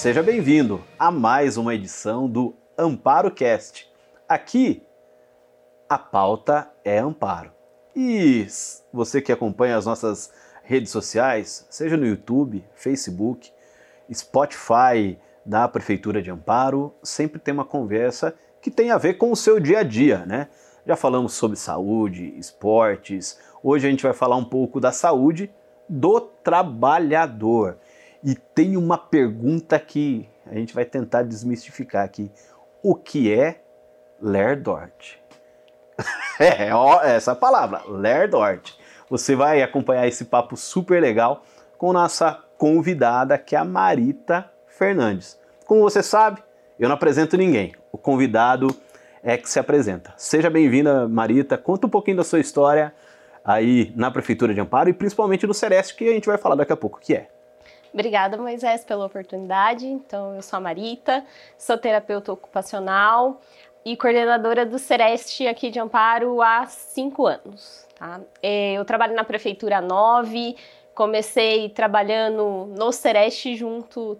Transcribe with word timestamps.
Seja 0.00 0.22
bem-vindo 0.22 0.82
a 0.98 1.10
mais 1.10 1.58
uma 1.58 1.74
edição 1.74 2.26
do 2.26 2.54
Amparo 2.78 3.30
Cast. 3.30 3.86
Aqui 4.26 4.82
a 5.90 5.98
pauta 5.98 6.70
é 6.82 6.98
amparo. 6.98 7.52
E 7.94 8.46
você 8.90 9.20
que 9.20 9.30
acompanha 9.30 9.76
as 9.76 9.84
nossas 9.84 10.32
redes 10.62 10.90
sociais, 10.90 11.66
seja 11.68 11.98
no 11.98 12.06
YouTube, 12.06 12.64
Facebook, 12.74 13.52
Spotify 14.10 15.18
da 15.44 15.68
Prefeitura 15.68 16.22
de 16.22 16.30
Amparo, 16.30 16.94
sempre 17.02 17.38
tem 17.38 17.52
uma 17.52 17.66
conversa 17.66 18.34
que 18.62 18.70
tem 18.70 18.90
a 18.90 18.96
ver 18.96 19.18
com 19.18 19.30
o 19.30 19.36
seu 19.36 19.60
dia 19.60 19.80
a 19.80 19.82
dia, 19.82 20.24
né? 20.24 20.48
Já 20.86 20.96
falamos 20.96 21.34
sobre 21.34 21.58
saúde, 21.58 22.32
esportes. 22.38 23.38
Hoje 23.62 23.86
a 23.86 23.90
gente 23.90 24.02
vai 24.02 24.14
falar 24.14 24.36
um 24.36 24.46
pouco 24.46 24.80
da 24.80 24.92
saúde 24.92 25.50
do 25.86 26.22
trabalhador. 26.22 27.76
E 28.22 28.34
tem 28.34 28.76
uma 28.76 28.98
pergunta 28.98 29.78
que 29.78 30.28
a 30.46 30.54
gente 30.54 30.74
vai 30.74 30.84
tentar 30.84 31.22
desmistificar 31.22 32.04
aqui. 32.04 32.30
O 32.82 32.94
que 32.94 33.32
é 33.32 33.62
Lerdort? 34.20 35.16
é, 36.38 36.74
ó, 36.74 37.00
essa 37.02 37.34
palavra, 37.34 37.82
Lerdort. 37.86 38.74
Você 39.08 39.34
vai 39.34 39.62
acompanhar 39.62 40.06
esse 40.06 40.26
papo 40.26 40.56
super 40.56 41.00
legal 41.00 41.44
com 41.78 41.92
nossa 41.92 42.32
convidada, 42.58 43.38
que 43.38 43.56
é 43.56 43.58
a 43.58 43.64
Marita 43.64 44.50
Fernandes. 44.66 45.38
Como 45.66 45.80
você 45.80 46.02
sabe, 46.02 46.42
eu 46.78 46.88
não 46.88 46.94
apresento 46.94 47.36
ninguém. 47.36 47.74
O 47.90 47.98
convidado 47.98 48.68
é 49.22 49.36
que 49.36 49.48
se 49.48 49.58
apresenta. 49.58 50.12
Seja 50.16 50.50
bem-vinda, 50.50 51.08
Marita. 51.08 51.56
Conta 51.56 51.86
um 51.86 51.90
pouquinho 51.90 52.18
da 52.18 52.24
sua 52.24 52.40
história 52.40 52.94
aí 53.44 53.92
na 53.96 54.10
Prefeitura 54.10 54.52
de 54.52 54.60
Amparo 54.60 54.88
e 54.90 54.92
principalmente 54.92 55.46
no 55.46 55.54
Sereste, 55.54 55.94
que 55.94 56.08
a 56.08 56.12
gente 56.12 56.26
vai 56.26 56.38
falar 56.38 56.54
daqui 56.54 56.72
a 56.72 56.76
pouco, 56.76 57.00
que 57.00 57.14
é. 57.14 57.28
Obrigada, 57.92 58.36
Moisés, 58.36 58.84
pela 58.84 59.06
oportunidade. 59.06 59.86
Então, 59.86 60.34
eu 60.36 60.42
sou 60.42 60.56
a 60.56 60.60
Marita, 60.60 61.24
sou 61.58 61.76
terapeuta 61.76 62.32
ocupacional 62.32 63.40
e 63.84 63.96
coordenadora 63.96 64.64
do 64.64 64.78
Sereste 64.78 65.46
aqui 65.46 65.70
de 65.70 65.80
Amparo 65.80 66.40
há 66.40 66.66
cinco 66.66 67.26
anos. 67.26 67.86
Tá? 67.98 68.20
É, 68.42 68.74
eu 68.74 68.84
trabalho 68.84 69.14
na 69.14 69.24
Prefeitura 69.24 69.80
9, 69.80 70.56
comecei 70.94 71.68
trabalhando 71.70 72.72
no 72.76 72.92
Sereste 72.92 73.56
junto 73.56 74.18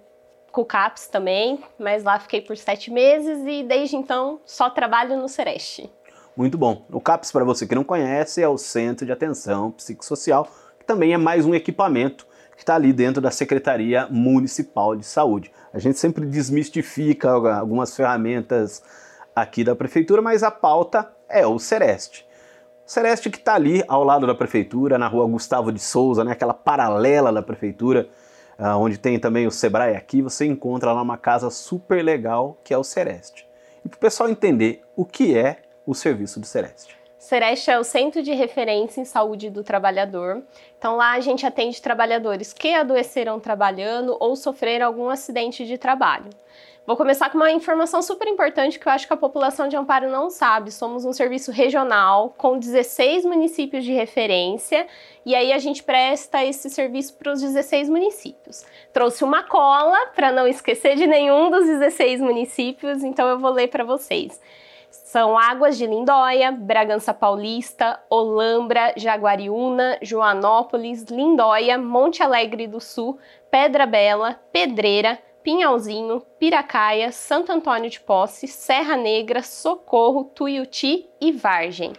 com 0.51 0.63
o 0.63 0.65
CAPS 0.65 1.07
também, 1.07 1.61
mas 1.79 2.03
lá 2.03 2.19
fiquei 2.19 2.41
por 2.41 2.57
sete 2.57 2.91
meses 2.91 3.45
e 3.47 3.63
desde 3.63 3.97
então 3.97 4.41
só 4.45 4.69
trabalho 4.69 5.17
no 5.17 5.29
Sereste. 5.29 5.89
Muito 6.37 6.59
bom. 6.59 6.85
O 6.91 7.01
CAPS, 7.01 7.31
para 7.31 7.45
você 7.45 7.67
que 7.67 7.75
não 7.75 7.85
conhece, 7.85 8.43
é 8.43 8.49
o 8.49 8.59
Centro 8.59 9.07
de 9.07 9.13
Atenção 9.13 9.71
Psicossocial, 9.71 10.49
que 10.79 10.85
também 10.85 11.13
é 11.13 11.19
mais 11.19 11.47
um 11.47 11.55
equipamento 11.55 12.27
que 12.61 12.63
está 12.63 12.75
ali 12.75 12.93
dentro 12.93 13.23
da 13.23 13.31
Secretaria 13.31 14.07
Municipal 14.11 14.95
de 14.95 15.07
Saúde. 15.07 15.51
A 15.73 15.79
gente 15.79 15.99
sempre 15.99 16.27
desmistifica 16.27 17.31
algumas 17.31 17.97
ferramentas 17.97 18.83
aqui 19.35 19.65
da 19.65 19.75
Prefeitura, 19.75 20.21
mas 20.21 20.43
a 20.43 20.51
pauta 20.51 21.11
é 21.27 21.47
o 21.47 21.59
Sereste. 21.59 22.27
O 22.87 22.91
Sereste 22.91 23.31
que 23.31 23.39
está 23.39 23.55
ali 23.55 23.83
ao 23.89 24.05
lado 24.05 24.27
da 24.27 24.35
Prefeitura, 24.35 24.99
na 24.99 25.09
rua 25.09 25.27
Gustavo 25.27 25.73
de 25.73 25.81
Souza, 25.81 26.23
né, 26.23 26.33
aquela 26.33 26.53
paralela 26.53 27.33
da 27.33 27.41
Prefeitura, 27.41 28.07
uh, 28.59 28.77
onde 28.77 28.99
tem 28.99 29.19
também 29.19 29.47
o 29.47 29.51
Sebrae 29.51 29.97
aqui, 29.97 30.21
você 30.21 30.45
encontra 30.45 30.93
lá 30.93 31.01
uma 31.01 31.17
casa 31.17 31.49
super 31.49 32.05
legal 32.05 32.61
que 32.63 32.75
é 32.75 32.77
o 32.77 32.85
Sereste. 32.85 33.49
E 33.83 33.89
para 33.89 33.97
o 33.97 34.01
pessoal 34.01 34.29
entender 34.29 34.83
o 34.95 35.07
que 35.07 35.35
é 35.35 35.63
o 35.87 35.95
serviço 35.95 36.39
do 36.39 36.45
Sereste. 36.45 37.00
Sereste 37.21 37.71
é 37.71 37.79
o 37.79 37.85
Centro 37.85 38.23
de 38.23 38.33
Referência 38.33 38.99
em 38.99 39.05
Saúde 39.05 39.51
do 39.51 39.63
Trabalhador. 39.63 40.43
Então 40.79 40.97
lá 40.97 41.13
a 41.13 41.21
gente 41.21 41.45
atende 41.45 41.81
trabalhadores 41.81 42.55
que 42.55 42.73
adoeceram 42.73 43.39
trabalhando 43.39 44.17
ou 44.19 44.35
sofreram 44.35 44.87
algum 44.87 45.11
acidente 45.11 45.67
de 45.67 45.77
trabalho. 45.77 46.31
Vou 46.87 46.97
começar 46.97 47.29
com 47.29 47.37
uma 47.37 47.53
informação 47.53 48.01
super 48.01 48.27
importante 48.27 48.79
que 48.79 48.89
eu 48.89 48.93
acho 48.93 49.07
que 49.07 49.13
a 49.13 49.19
população 49.19 49.69
de 49.69 49.77
Amparo 49.77 50.11
não 50.11 50.31
sabe. 50.31 50.73
Somos 50.73 51.05
um 51.05 51.13
serviço 51.13 51.53
regional 51.53 52.35
com 52.39 52.59
16 52.59 53.27
municípios 53.27 53.85
de 53.85 53.93
referência 53.93 54.87
e 55.25 55.35
aí 55.35 55.53
a 55.53 55.59
gente 55.59 55.83
presta 55.83 56.43
esse 56.43 56.71
serviço 56.71 57.15
para 57.17 57.35
os 57.35 57.43
16 57.43 57.91
municípios. 57.91 58.65
Trouxe 58.95 59.25
uma 59.25 59.43
cola 59.43 60.07
para 60.17 60.33
não 60.33 60.49
esquecer 60.49 60.97
de 60.97 61.07
nenhum 61.07 61.51
dos 61.51 61.67
16 61.67 62.23
municípios, 62.23 63.05
então 63.05 63.29
eu 63.29 63.39
vou 63.39 63.51
ler 63.51 63.69
para 63.69 63.85
vocês. 63.85 64.41
São 64.91 65.39
Águas 65.39 65.79
de 65.79 65.87
Lindóia, 65.87 66.51
Bragança 66.51 67.15
Paulista, 67.15 68.03
Olambra, 68.11 68.93
Jaguariúna, 68.97 69.99
Joanópolis, 70.03 71.05
Lindóia, 71.05 71.79
Monte 71.79 72.23
Alegre 72.23 72.67
do 72.67 72.81
Sul, 72.81 73.17
Pedra 73.51 73.87
Bela, 73.87 74.41
Pedreira, 74.53 75.17
Pinhalzinho, 75.43 76.21
Piracaia, 76.39 77.13
Santo 77.13 77.53
Antônio 77.53 77.89
de 77.89 78.01
Posse, 78.01 78.47
Serra 78.47 78.97
Negra, 78.97 79.43
Socorro, 79.43 80.25
Tuiuti 80.25 81.09
e 81.21 81.33
Vargem. 81.33 81.93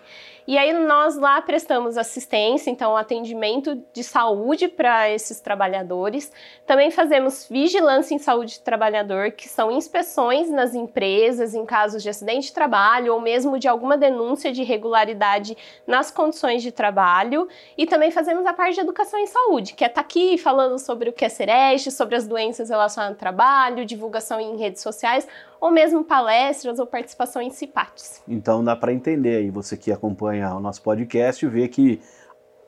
E 0.52 0.58
aí 0.58 0.74
nós 0.74 1.16
lá 1.16 1.42
prestamos 1.42 1.98
assistência, 1.98 2.70
então 2.70 2.98
atendimento 2.98 3.82
de 3.94 4.04
saúde 4.04 4.68
para 4.68 5.10
esses 5.10 5.40
trabalhadores. 5.40 6.30
Também 6.68 6.92
fazemos 6.92 7.48
vigilância 7.50 8.14
em 8.14 8.20
saúde 8.20 8.60
do 8.60 8.62
trabalhador, 8.62 9.32
que 9.32 9.48
são 9.48 9.72
inspeções 9.72 10.50
nas 10.50 10.76
empresas 10.76 11.56
em 11.56 11.66
casos 11.66 12.04
de 12.04 12.10
acidente 12.10 12.48
de 12.48 12.54
trabalho 12.54 13.14
ou 13.14 13.22
mesmo 13.22 13.58
de 13.58 13.70
alguma 13.70 13.98
denúncia 13.98 14.52
de 14.52 14.62
irregularidade 14.64 15.58
nas 15.88 16.12
condições 16.12 16.62
de 16.62 16.74
trabalho. 16.74 17.48
E 17.78 17.86
também 17.86 18.12
fazemos 18.12 18.46
a 18.46 18.52
parte 18.52 18.76
de 18.76 18.82
educação 18.82 19.22
em 19.22 19.28
saúde, 19.28 19.74
que 19.74 19.86
é 19.86 19.88
estar 19.88 20.02
tá 20.02 20.06
aqui 20.06 20.38
falando 20.38 20.78
sobre 20.78 21.12
o 21.12 21.14
que 21.14 21.24
é 21.24 21.30
Sereste, 21.30 21.90
sobre 21.92 22.18
as 22.18 22.28
doenças 22.28 22.70
relacionadas 22.70 23.16
ao 23.16 23.18
trabalho, 23.18 23.86
divulgação 23.86 24.38
em 24.38 24.58
redes 24.58 24.82
sociais, 24.82 25.26
ou 25.62 25.70
mesmo 25.70 26.04
palestras 26.04 26.80
ou 26.80 26.88
participação 26.88 27.40
em 27.40 27.52
CIPATs. 27.52 28.24
Então 28.28 28.64
dá 28.64 28.76
para 28.76 28.92
entender 28.92 29.38
aí, 29.38 29.52
você 29.52 29.78
que 29.78 29.92
acompanha 29.92 30.56
o 30.56 30.60
nosso 30.60 30.82
podcast, 30.82 31.46
vê 31.48 31.68
que 31.68 32.02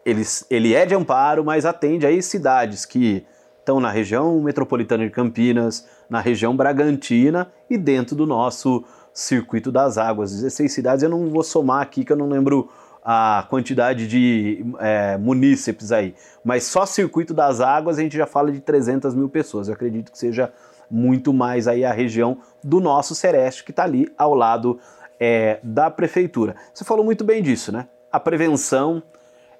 ele, 0.05 0.21
ele 0.49 0.75
é 0.75 0.85
de 0.85 0.93
Amparo, 0.93 1.43
mas 1.43 1.65
atende 1.65 2.05
aí 2.05 2.21
cidades 2.21 2.85
que 2.85 3.25
estão 3.59 3.79
na 3.79 3.89
região 3.89 4.39
metropolitana 4.41 5.05
de 5.05 5.09
Campinas, 5.09 5.87
na 6.07 6.19
região 6.19 6.55
Bragantina 6.55 7.51
e 7.67 7.77
dentro 7.77 8.15
do 8.15 8.27
nosso 8.27 8.83
circuito 9.11 9.71
das 9.71 9.97
águas. 9.97 10.31
16 10.31 10.71
cidades, 10.71 11.03
eu 11.03 11.09
não 11.09 11.29
vou 11.29 11.43
somar 11.43 11.81
aqui 11.81 12.05
que 12.05 12.11
eu 12.11 12.17
não 12.17 12.29
lembro 12.29 12.69
a 13.03 13.45
quantidade 13.49 14.07
de 14.07 14.65
é, 14.79 15.17
munícipes 15.17 15.91
aí, 15.91 16.15
mas 16.43 16.63
só 16.63 16.85
circuito 16.85 17.33
das 17.33 17.59
águas 17.59 17.97
a 17.97 18.01
gente 18.01 18.15
já 18.15 18.25
fala 18.25 18.51
de 18.51 18.61
300 18.61 19.13
mil 19.13 19.27
pessoas. 19.27 19.67
Eu 19.67 19.73
acredito 19.73 20.11
que 20.11 20.17
seja 20.17 20.53
muito 20.89 21.33
mais 21.33 21.67
aí 21.67 21.83
a 21.83 21.91
região 21.91 22.37
do 22.63 22.79
nosso 22.79 23.15
Sereste, 23.15 23.63
que 23.63 23.71
está 23.71 23.83
ali 23.83 24.07
ao 24.17 24.33
lado 24.33 24.79
é, 25.19 25.59
da 25.63 25.89
prefeitura. 25.89 26.55
Você 26.73 26.83
falou 26.83 27.03
muito 27.03 27.23
bem 27.23 27.41
disso, 27.41 27.71
né? 27.71 27.87
A 28.11 28.19
prevenção. 28.19 29.01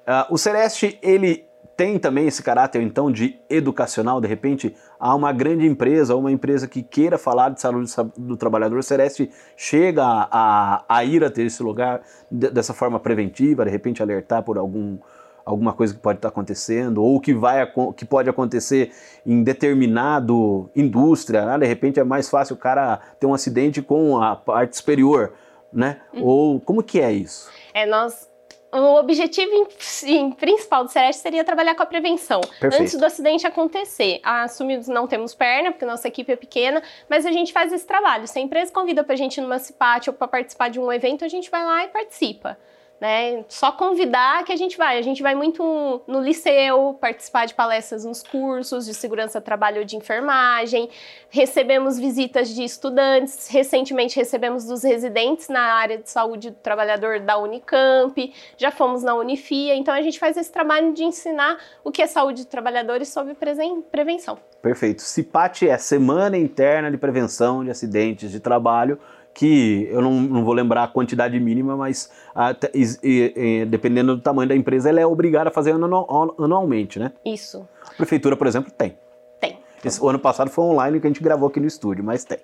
Uh, 0.06 0.34
o 0.34 0.38
Sereste, 0.38 1.00
ele 1.02 1.46
tem 1.76 1.98
também 1.98 2.28
esse 2.28 2.44
caráter, 2.44 2.82
então, 2.82 3.12
de 3.12 3.40
educacional, 3.50 4.22
de 4.22 4.28
repente, 4.28 4.76
há 5.00 5.16
uma 5.16 5.32
grande 5.32 5.66
empresa, 5.66 6.16
uma 6.16 6.32
empresa 6.32 6.68
que 6.68 6.84
queira 6.84 7.18
falar 7.18 7.50
de 7.50 7.60
saúde 7.60 7.92
do 8.18 8.38
trabalhador, 8.38 8.78
o 8.78 8.84
Sereste 8.84 9.32
chega 9.58 10.04
a, 10.06 10.84
a 10.88 11.04
ir 11.04 11.24
até 11.24 11.42
esse 11.42 11.64
lugar 11.64 12.02
dessa 12.30 12.74
forma 12.74 13.00
preventiva, 13.00 13.66
de 13.66 13.72
repente 13.72 14.04
alertar 14.04 14.44
por 14.44 14.58
algum 14.58 14.98
alguma 15.46 15.74
coisa 15.74 15.94
que 15.94 16.00
pode 16.00 16.20
estar 16.20 16.30
acontecendo 16.30 17.04
ou 17.04 17.20
que 17.20 17.34
vai 17.34 17.70
que 17.96 18.06
pode 18.06 18.30
acontecer 18.30 18.92
em 19.26 19.44
determinado 19.44 20.70
indústria, 20.76 21.46
né? 21.46 21.58
de 21.58 21.66
repente 21.66 22.00
é 22.00 22.04
mais 22.04 22.30
fácil 22.30 22.56
o 22.56 22.60
cara 22.60 23.00
ter 23.20 23.26
um 23.26 23.34
acidente 23.34 23.82
com 23.82 24.22
a 24.22 24.36
parte 24.36 24.78
superior, 24.78 25.34
né? 25.72 26.02
Uhum. 26.14 26.24
Ou 26.24 26.60
como 26.60 26.84
que 26.84 27.00
é 27.00 27.12
isso? 27.12 27.50
É 27.74 27.86
nós 27.86 28.32
o 28.76 28.96
objetivo 28.96 29.68
sim, 29.78 30.32
principal 30.32 30.84
do 30.84 30.90
Sereste 30.90 31.22
seria 31.22 31.44
trabalhar 31.44 31.76
com 31.76 31.84
a 31.84 31.86
prevenção 31.86 32.42
Perfeito. 32.42 32.82
antes 32.82 32.96
do 32.96 33.06
acidente 33.06 33.46
acontecer. 33.46 34.20
Assumidos 34.24 34.88
não 34.88 35.06
temos 35.06 35.36
perna, 35.36 35.72
porque 35.72 35.86
nossa 35.86 36.08
equipe 36.08 36.32
é 36.32 36.36
pequena, 36.36 36.82
mas 37.08 37.24
a 37.24 37.32
gente 37.32 37.54
faz 37.54 37.72
esse 37.72 37.86
trabalho. 37.86 38.28
Se 38.28 38.40
a 38.40 38.42
empresa 38.42 38.72
convida 38.72 39.04
para 39.04 39.14
a 39.14 39.18
gente 39.18 39.40
numa 39.40 39.60
CIPAT 39.60 40.10
ou 40.10 40.14
para 40.16 40.28
participar 40.28 40.70
de 40.70 40.80
um 40.80 40.92
evento, 40.92 41.24
a 41.24 41.28
gente 41.28 41.52
vai 41.52 41.64
lá 41.64 41.84
e 41.84 41.90
participa 41.90 42.58
né? 43.04 43.44
Só 43.50 43.70
convidar 43.70 44.46
que 44.46 44.54
a 44.54 44.56
gente 44.56 44.78
vai. 44.78 44.98
A 44.98 45.02
gente 45.02 45.22
vai 45.22 45.36
muito 45.36 46.02
no 46.08 46.22
liceu, 46.22 46.98
participar 47.02 47.46
de 47.46 47.54
palestras 47.54 48.06
nos 48.06 48.24
cursos 48.24 48.86
de 48.86 48.94
segurança 48.94 49.42
trabalho 49.42 49.80
ou 49.80 49.84
de 49.84 49.98
enfermagem. 49.98 50.90
Recebemos 51.30 52.00
visitas 52.00 52.48
de 52.56 52.64
estudantes. 52.64 53.50
Recentemente 53.50 54.16
recebemos 54.16 54.64
dos 54.64 54.84
residentes 54.84 55.50
na 55.50 55.60
área 55.60 55.98
de 55.98 56.10
saúde 56.10 56.52
do 56.52 56.56
trabalhador 56.56 57.20
da 57.20 57.38
Unicamp. 57.38 58.34
Já 58.56 58.72
fomos 58.72 59.04
na 59.04 59.14
Unifia. 59.16 59.76
Então 59.76 59.94
a 59.94 60.02
gente 60.02 60.18
faz 60.18 60.38
esse 60.38 60.50
trabalho 60.50 60.94
de 60.94 61.04
ensinar 61.04 61.58
o 61.84 61.92
que 61.92 62.02
é 62.02 62.08
saúde 62.08 62.46
do 62.46 62.48
trabalhador 62.48 63.02
e 63.02 63.06
sobre 63.06 63.36
prevenção. 63.92 64.40
Perfeito. 64.62 65.02
CIPAT 65.02 65.68
é 65.68 65.78
Semana 65.78 66.38
Interna 66.38 66.90
de 66.90 66.98
Prevenção 66.98 67.66
de 67.66 67.70
Acidentes 67.70 68.32
de 68.32 68.40
Trabalho 68.40 68.98
que 69.34 69.88
eu 69.92 70.02
não, 70.02 70.22
não, 70.22 70.46
vou 70.46 70.54
lembrar 70.54 70.84
a 70.84 70.88
quantidade 70.88 71.40
mínima, 71.40 71.76
mas 71.76 72.12
e, 72.74 73.34
e, 73.36 73.66
dependendo 73.66 74.16
do 74.16 74.22
tamanho 74.22 74.48
da 74.48 74.56
empresa, 74.56 74.90
ela 74.90 75.00
é 75.00 75.06
obrigada 75.06 75.50
a 75.50 75.52
fazer 75.52 75.72
anual, 75.72 76.36
anualmente, 76.38 77.00
né? 77.00 77.12
Isso. 77.26 77.68
A 77.86 77.94
prefeitura, 77.96 78.36
por 78.38 78.48
exemplo, 78.48 78.72
tem. 78.72 78.98
Tem. 79.40 79.58
Esse, 79.84 80.02
o 80.02 80.08
ano 80.08 80.20
passado 80.20 80.50
foi 80.50 80.64
online 80.64 81.00
que 81.00 81.08
a 81.08 81.10
gente 81.10 81.24
gravou 81.24 81.48
aqui 81.48 81.60
no 81.60 81.66
estúdio, 81.66 82.04
mas 82.04 82.24
tem. 82.24 82.38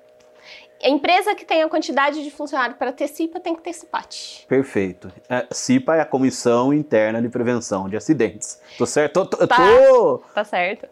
A 0.81 0.87
empresa 0.87 1.35
que 1.35 1.43
tem 1.43 1.61
a 1.61 1.67
quantidade 1.67 2.23
de 2.23 2.31
funcionário 2.31 2.75
para 2.75 2.93
ter 2.93 3.07
CIPA 3.07 3.39
tem 3.39 3.53
que 3.53 3.61
ter 3.61 3.73
CIPAT. 3.73 4.45
Perfeito. 4.47 5.11
É, 5.27 5.45
CIPA 5.51 5.97
é 5.97 6.01
a 6.01 6.05
Comissão 6.05 6.73
Interna 6.73 7.21
de 7.21 7.27
Prevenção 7.27 7.89
de 7.89 7.97
Acidentes. 7.97 8.61
Tô 8.77 8.85
certo? 8.85 9.25
Tô, 9.25 9.45
tá, 9.45 9.57
tô... 9.57 10.23
tá 10.33 10.43
certo. 10.45 10.87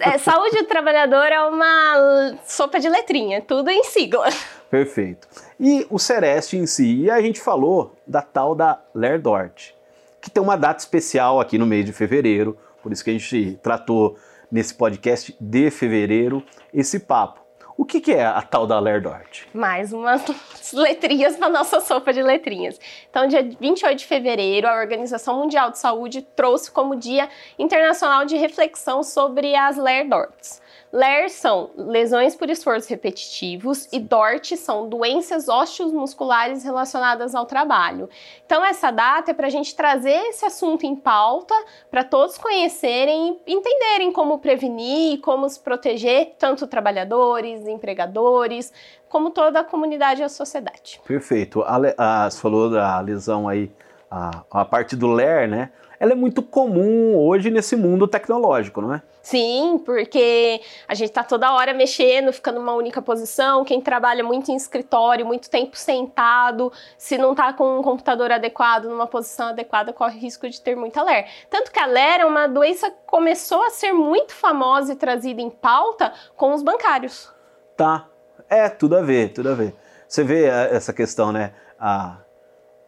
é, 0.00 0.18
saúde 0.18 0.58
do 0.58 0.66
trabalhador 0.66 1.26
é 1.26 1.40
uma 1.42 2.38
sopa 2.46 2.78
de 2.78 2.88
letrinha, 2.88 3.42
tudo 3.42 3.70
em 3.70 3.82
sigla. 3.82 4.28
Perfeito. 4.70 5.26
E 5.58 5.84
o 5.90 5.98
Sereste 5.98 6.56
em 6.56 6.66
si, 6.66 7.02
e 7.02 7.10
a 7.10 7.20
gente 7.20 7.40
falou 7.40 7.96
da 8.06 8.22
tal 8.22 8.54
da 8.54 8.80
Lerdort, 8.94 9.72
que 10.20 10.30
tem 10.30 10.42
uma 10.42 10.56
data 10.56 10.78
especial 10.78 11.40
aqui 11.40 11.58
no 11.58 11.66
mês 11.66 11.84
de 11.84 11.92
fevereiro, 11.92 12.56
por 12.82 12.92
isso 12.92 13.02
que 13.02 13.10
a 13.10 13.12
gente 13.12 13.58
tratou 13.62 14.16
nesse 14.50 14.74
podcast 14.74 15.36
de 15.40 15.70
fevereiro 15.70 16.44
esse 16.72 17.00
papo. 17.00 17.43
O 17.76 17.84
que, 17.84 18.00
que 18.00 18.12
é 18.12 18.24
a 18.24 18.40
tal 18.40 18.66
da 18.66 18.78
Lerdort? 18.78 19.48
Mais 19.52 19.92
umas 19.92 20.24
letrinhas 20.72 21.36
para 21.36 21.48
nossa 21.48 21.80
sopa 21.80 22.12
de 22.12 22.22
letrinhas. 22.22 22.78
Então, 23.10 23.26
dia 23.26 23.42
28 23.42 23.98
de 23.98 24.06
fevereiro, 24.06 24.68
a 24.68 24.76
Organização 24.76 25.38
Mundial 25.38 25.72
de 25.72 25.78
Saúde 25.78 26.22
trouxe 26.22 26.70
como 26.70 26.94
Dia 26.94 27.28
Internacional 27.58 28.24
de 28.24 28.36
Reflexão 28.36 29.02
sobre 29.02 29.56
as 29.56 29.76
Lerdorts. 29.76 30.62
LER 30.94 31.28
são 31.28 31.70
lesões 31.76 32.36
por 32.36 32.48
esforços 32.48 32.88
repetitivos 32.88 33.88
e 33.92 33.98
DORT 33.98 34.56
são 34.56 34.88
doenças 34.88 35.48
musculares 35.92 36.62
relacionadas 36.62 37.34
ao 37.34 37.46
trabalho. 37.46 38.08
Então, 38.46 38.64
essa 38.64 38.92
data 38.92 39.32
é 39.32 39.34
para 39.34 39.48
a 39.48 39.50
gente 39.50 39.74
trazer 39.74 40.14
esse 40.28 40.46
assunto 40.46 40.86
em 40.86 40.94
pauta 40.94 41.52
para 41.90 42.04
todos 42.04 42.38
conhecerem 42.38 43.40
e 43.44 43.52
entenderem 43.52 44.12
como 44.12 44.38
prevenir 44.38 45.14
e 45.14 45.18
como 45.18 45.48
se 45.48 45.58
proteger, 45.58 46.36
tanto 46.38 46.64
trabalhadores, 46.64 47.66
empregadores, 47.66 48.72
como 49.08 49.30
toda 49.30 49.60
a 49.60 49.64
comunidade 49.64 50.20
e 50.20 50.24
a 50.24 50.28
sociedade. 50.28 51.00
Perfeito. 51.04 51.62
A, 51.62 51.76
a, 51.98 52.30
você 52.30 52.40
falou 52.40 52.70
da 52.70 53.00
lesão 53.00 53.48
aí, 53.48 53.68
a, 54.08 54.44
a 54.48 54.64
parte 54.64 54.94
do 54.94 55.08
LER, 55.08 55.48
né? 55.48 55.72
Ela 55.98 56.12
é 56.12 56.14
muito 56.14 56.42
comum 56.42 57.16
hoje 57.16 57.50
nesse 57.50 57.76
mundo 57.76 58.06
tecnológico, 58.06 58.80
não 58.80 58.94
é? 58.94 59.02
Sim, 59.22 59.82
porque 59.84 60.60
a 60.86 60.94
gente 60.94 61.08
está 61.08 61.24
toda 61.24 61.52
hora 61.54 61.72
mexendo, 61.72 62.32
ficando 62.32 62.60
numa 62.60 62.74
única 62.74 63.00
posição. 63.00 63.64
Quem 63.64 63.80
trabalha 63.80 64.22
muito 64.22 64.50
em 64.50 64.56
escritório, 64.56 65.24
muito 65.24 65.48
tempo 65.48 65.76
sentado, 65.76 66.70
se 66.98 67.16
não 67.16 67.32
está 67.32 67.52
com 67.52 67.78
um 67.78 67.82
computador 67.82 68.30
adequado, 68.30 68.84
numa 68.84 69.06
posição 69.06 69.48
adequada, 69.48 69.94
corre 69.94 70.18
risco 70.18 70.48
de 70.48 70.60
ter 70.60 70.76
muita 70.76 71.02
LER. 71.02 71.26
Tanto 71.48 71.72
que 71.72 71.80
a 71.80 71.86
LER 71.86 72.20
é 72.20 72.26
uma 72.26 72.46
doença 72.46 72.90
que 72.90 72.98
começou 73.06 73.62
a 73.64 73.70
ser 73.70 73.92
muito 73.92 74.34
famosa 74.34 74.92
e 74.92 74.96
trazida 74.96 75.40
em 75.40 75.48
pauta 75.48 76.12
com 76.36 76.52
os 76.52 76.62
bancários. 76.62 77.32
Tá. 77.76 78.06
É, 78.48 78.68
tudo 78.68 78.96
a 78.96 79.00
ver, 79.00 79.32
tudo 79.32 79.48
a 79.48 79.54
ver. 79.54 79.74
Você 80.06 80.22
vê 80.22 80.44
eh, 80.44 80.68
essa 80.70 80.92
questão, 80.92 81.32
né? 81.32 81.52
A 81.80 82.18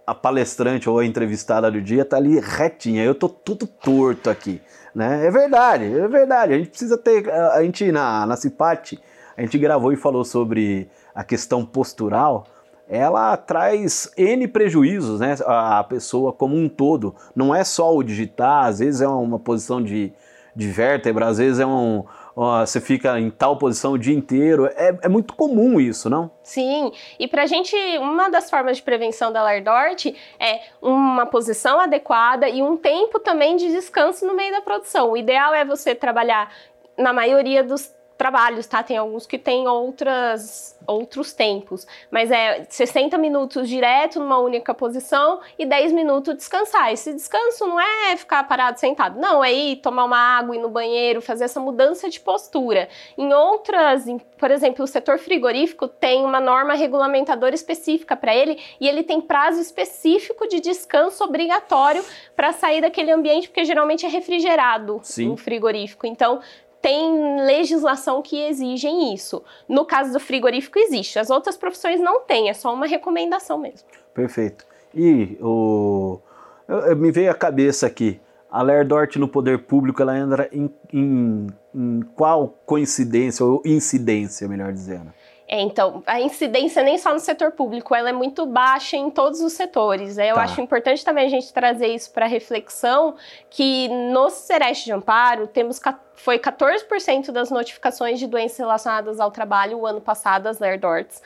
a 0.06 0.14
palestrante 0.14 0.88
ou 0.88 0.98
a 0.98 1.04
entrevistada 1.04 1.70
do 1.70 1.82
dia 1.82 2.04
tá 2.04 2.16
ali 2.16 2.38
retinha, 2.38 3.02
eu 3.02 3.14
tô 3.14 3.28
tudo 3.28 3.66
torto 3.66 4.30
aqui, 4.30 4.62
né? 4.94 5.26
É 5.26 5.30
verdade, 5.30 5.84
é 5.84 6.06
verdade. 6.06 6.54
A 6.54 6.58
gente 6.58 6.70
precisa 6.70 6.96
ter, 6.96 7.28
a 7.28 7.60
gente 7.62 7.90
na, 7.90 8.24
na 8.24 8.36
Cipate, 8.36 9.00
a 9.36 9.42
gente 9.42 9.58
gravou 9.58 9.92
e 9.92 9.96
falou 9.96 10.24
sobre 10.24 10.88
a 11.14 11.24
questão 11.24 11.64
postural, 11.64 12.46
ela 12.88 13.36
traz 13.36 14.10
N 14.16 14.46
prejuízos, 14.46 15.18
né? 15.18 15.36
A 15.44 15.82
pessoa 15.82 16.32
como 16.32 16.56
um 16.56 16.68
todo. 16.68 17.14
Não 17.34 17.52
é 17.52 17.64
só 17.64 17.94
o 17.94 18.02
digitar, 18.02 18.66
às 18.66 18.78
vezes 18.78 19.00
é 19.00 19.08
uma 19.08 19.40
posição 19.40 19.82
de, 19.82 20.12
de 20.54 20.68
vértebra, 20.68 21.26
às 21.26 21.38
vezes 21.38 21.58
é 21.58 21.66
um, 21.66 22.04
você 22.36 22.82
fica 22.82 23.18
em 23.18 23.30
tal 23.30 23.56
posição 23.56 23.92
o 23.92 23.98
dia 23.98 24.14
inteiro. 24.14 24.66
É, 24.66 24.98
é 25.02 25.08
muito 25.08 25.34
comum 25.34 25.80
isso, 25.80 26.10
não? 26.10 26.30
Sim, 26.42 26.92
e 27.18 27.26
para 27.26 27.44
a 27.44 27.46
gente, 27.46 27.74
uma 27.98 28.28
das 28.28 28.50
formas 28.50 28.76
de 28.76 28.82
prevenção 28.82 29.32
da 29.32 29.42
Lardort 29.42 30.14
é 30.38 30.60
uma 30.82 31.24
posição 31.24 31.80
adequada 31.80 32.46
e 32.48 32.62
um 32.62 32.76
tempo 32.76 33.18
também 33.18 33.56
de 33.56 33.68
descanso 33.68 34.26
no 34.26 34.34
meio 34.34 34.52
da 34.52 34.60
produção. 34.60 35.12
O 35.12 35.16
ideal 35.16 35.54
é 35.54 35.64
você 35.64 35.94
trabalhar 35.94 36.52
na 36.98 37.12
maioria 37.12 37.64
dos 37.64 37.95
trabalhos, 38.16 38.66
tá? 38.66 38.82
Tem 38.82 38.96
alguns 38.96 39.26
que 39.26 39.38
têm 39.38 39.68
outras, 39.68 40.76
outros 40.86 41.32
tempos, 41.32 41.86
mas 42.10 42.30
é 42.30 42.66
60 42.68 43.18
minutos 43.18 43.68
direto 43.68 44.18
numa 44.18 44.38
única 44.38 44.72
posição 44.72 45.40
e 45.58 45.66
10 45.66 45.92
minutos 45.92 46.34
descansar. 46.34 46.92
Esse 46.92 47.12
descanso 47.12 47.66
não 47.66 47.78
é 47.80 48.16
ficar 48.16 48.44
parado 48.44 48.80
sentado, 48.80 49.20
não, 49.20 49.44
é 49.44 49.52
ir 49.52 49.76
tomar 49.76 50.04
uma 50.04 50.18
água, 50.18 50.56
ir 50.56 50.60
no 50.60 50.68
banheiro, 50.68 51.20
fazer 51.20 51.44
essa 51.44 51.60
mudança 51.60 52.08
de 52.08 52.18
postura. 52.20 52.88
Em 53.18 53.32
outras, 53.32 54.06
em, 54.06 54.18
por 54.18 54.50
exemplo, 54.50 54.84
o 54.84 54.88
setor 54.88 55.18
frigorífico 55.18 55.86
tem 55.86 56.24
uma 56.24 56.40
norma 56.40 56.74
regulamentadora 56.74 57.54
específica 57.54 58.16
para 58.16 58.34
ele 58.34 58.58
e 58.80 58.88
ele 58.88 59.02
tem 59.02 59.20
prazo 59.20 59.60
específico 59.60 60.48
de 60.48 60.60
descanso 60.60 61.22
obrigatório 61.24 62.04
para 62.34 62.52
sair 62.52 62.80
daquele 62.80 63.10
ambiente, 63.10 63.48
porque 63.48 63.64
geralmente 63.64 64.06
é 64.06 64.08
refrigerado 64.08 65.00
Sim. 65.02 65.30
um 65.30 65.36
frigorífico. 65.36 66.06
Então, 66.06 66.40
tem 66.86 67.44
legislação 67.44 68.22
que 68.22 68.40
exigem 68.40 69.12
isso. 69.12 69.42
No 69.68 69.84
caso 69.84 70.12
do 70.12 70.20
frigorífico 70.20 70.78
existe, 70.78 71.18
as 71.18 71.30
outras 71.30 71.56
profissões 71.56 72.00
não 72.00 72.20
têm, 72.20 72.48
é 72.48 72.54
só 72.54 72.72
uma 72.72 72.86
recomendação 72.86 73.58
mesmo. 73.58 73.88
Perfeito. 74.14 74.64
E 74.94 75.36
o 75.40 76.20
eu, 76.68 76.76
eu, 76.78 76.96
me 76.96 77.10
veio 77.10 77.28
à 77.28 77.34
cabeça 77.34 77.88
aqui, 77.88 78.20
a 78.48 78.62
Lerdort 78.62 79.16
no 79.16 79.26
poder 79.26 79.64
público, 79.64 80.00
ela 80.00 80.16
entra 80.16 80.48
em, 80.52 80.70
em, 80.92 81.48
em 81.74 82.02
qual 82.14 82.54
coincidência 82.64 83.44
ou 83.44 83.60
incidência, 83.64 84.46
melhor 84.46 84.72
dizendo? 84.72 85.12
É, 85.48 85.60
então, 85.60 86.02
a 86.06 86.20
incidência 86.20 86.82
nem 86.82 86.98
só 86.98 87.12
no 87.12 87.20
setor 87.20 87.52
público, 87.52 87.94
ela 87.94 88.08
é 88.08 88.12
muito 88.12 88.44
baixa 88.46 88.96
em 88.96 89.10
todos 89.10 89.40
os 89.40 89.52
setores. 89.52 90.16
Né? 90.16 90.31
Eu 90.31 90.34
tá. 90.34 90.43
acho 90.43 90.60
importante 90.60 91.04
também 91.04 91.26
a 91.26 91.28
gente 91.28 91.52
trazer 91.52 91.88
isso 91.88 92.10
para 92.12 92.26
reflexão, 92.26 93.14
que 93.48 93.88
no 93.88 94.28
Sereste 94.28 94.87
de 94.87 94.93
Amparo 94.93 95.46
temos 95.46 95.81
foi 96.14 96.38
14% 96.38 97.31
das 97.31 97.50
notificações 97.50 98.19
de 98.19 98.26
doenças 98.26 98.58
relacionadas 98.58 99.20
ao 99.20 99.31
trabalho 99.31 99.78
o 99.78 99.87
ano 99.87 100.00
passado, 100.00 100.46
as 100.46 100.58
LERDORTs 100.58 101.22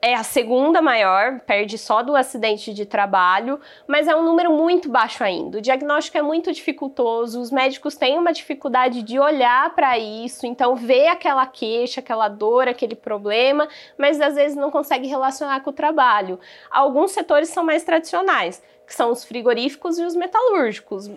é 0.00 0.14
a 0.14 0.22
segunda 0.22 0.80
maior, 0.82 1.40
perde 1.40 1.78
só 1.78 2.02
do 2.02 2.14
acidente 2.14 2.72
de 2.72 2.84
trabalho, 2.84 3.58
mas 3.86 4.06
é 4.06 4.14
um 4.14 4.22
número 4.22 4.52
muito 4.52 4.88
baixo 4.88 5.24
ainda. 5.24 5.58
O 5.58 5.60
diagnóstico 5.60 6.18
é 6.18 6.22
muito 6.22 6.52
dificultoso, 6.52 7.40
os 7.40 7.50
médicos 7.50 7.96
têm 7.96 8.18
uma 8.18 8.32
dificuldade 8.32 9.02
de 9.02 9.18
olhar 9.18 9.74
para 9.74 9.98
isso, 9.98 10.46
então 10.46 10.76
vê 10.76 11.08
aquela 11.08 11.46
queixa, 11.46 12.00
aquela 12.00 12.28
dor, 12.28 12.68
aquele 12.68 12.94
problema, 12.94 13.68
mas 13.98 14.20
às 14.20 14.34
vezes 14.34 14.56
não 14.56 14.70
consegue 14.70 15.08
relacionar 15.08 15.60
com 15.60 15.70
o 15.70 15.72
trabalho. 15.72 16.38
Alguns 16.70 17.12
setores 17.12 17.48
são 17.48 17.64
mais 17.64 17.82
tradicionais, 17.82 18.62
que 18.86 18.94
são 18.94 19.10
os 19.10 19.24
frigoríficos 19.24 19.98
e 19.98 20.04
os 20.04 20.14
metalúrgicos 20.14 21.10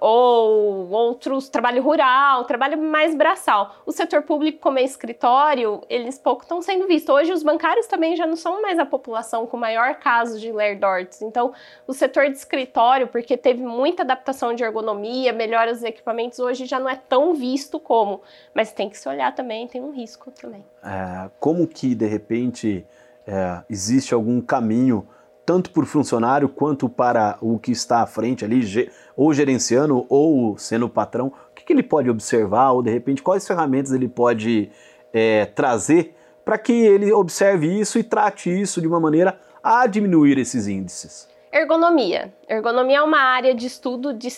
ou 0.00 0.88
outros, 0.90 1.48
trabalho 1.48 1.82
rural, 1.82 2.44
trabalho 2.44 2.80
mais 2.80 3.14
braçal. 3.14 3.76
O 3.84 3.92
setor 3.92 4.22
público, 4.22 4.58
como 4.60 4.78
é 4.78 4.82
escritório, 4.82 5.82
eles 5.88 6.18
pouco 6.18 6.42
estão 6.42 6.62
sendo 6.62 6.86
vistos. 6.86 7.14
Hoje, 7.14 7.32
os 7.32 7.42
bancários 7.42 7.86
também 7.86 8.16
já 8.16 8.26
não 8.26 8.36
são 8.36 8.62
mais 8.62 8.78
a 8.78 8.86
população 8.86 9.46
com 9.46 9.56
maior 9.56 9.96
caso 9.96 10.38
de 10.38 10.50
Lerdorts. 10.50 11.22
Então, 11.22 11.52
o 11.86 11.92
setor 11.92 12.26
de 12.26 12.36
escritório, 12.36 13.08
porque 13.08 13.36
teve 13.36 13.62
muita 13.62 14.02
adaptação 14.02 14.54
de 14.54 14.62
ergonomia, 14.62 15.32
melhoras 15.32 15.78
dos 15.78 15.84
equipamentos, 15.84 16.38
hoje 16.38 16.66
já 16.66 16.78
não 16.78 16.88
é 16.88 16.96
tão 16.96 17.34
visto 17.34 17.78
como. 17.78 18.22
Mas 18.54 18.72
tem 18.72 18.88
que 18.88 18.98
se 18.98 19.08
olhar 19.08 19.34
também, 19.34 19.66
tem 19.66 19.82
um 19.82 19.90
risco 19.90 20.30
também. 20.30 20.64
É, 20.82 21.30
como 21.38 21.66
que, 21.66 21.94
de 21.94 22.06
repente, 22.06 22.86
é, 23.26 23.62
existe 23.68 24.14
algum 24.14 24.40
caminho 24.40 25.06
tanto 25.44 25.70
o 25.74 25.86
funcionário 25.86 26.48
quanto 26.48 26.88
para 26.88 27.36
o 27.40 27.58
que 27.58 27.72
está 27.72 28.02
à 28.02 28.06
frente 28.06 28.44
ali, 28.44 28.90
ou 29.16 29.32
gerenciando 29.32 30.06
ou 30.08 30.56
sendo 30.56 30.88
patrão, 30.88 31.28
o 31.28 31.54
que, 31.54 31.64
que 31.64 31.72
ele 31.72 31.82
pode 31.82 32.08
observar 32.08 32.70
ou 32.72 32.82
de 32.82 32.90
repente 32.90 33.22
quais 33.22 33.46
ferramentas 33.46 33.92
ele 33.92 34.08
pode 34.08 34.70
é, 35.12 35.46
trazer 35.46 36.14
para 36.44 36.58
que 36.58 36.72
ele 36.72 37.12
observe 37.12 37.66
isso 37.66 37.98
e 37.98 38.02
trate 38.02 38.50
isso 38.50 38.80
de 38.80 38.86
uma 38.86 39.00
maneira 39.00 39.38
a 39.62 39.86
diminuir 39.86 40.38
esses 40.38 40.66
índices? 40.66 41.28
Ergonomia. 41.52 42.32
Ergonomia 42.48 42.98
é 42.98 43.02
uma 43.02 43.20
área 43.20 43.54
de 43.54 43.66
estudo 43.66 44.14
de, 44.14 44.28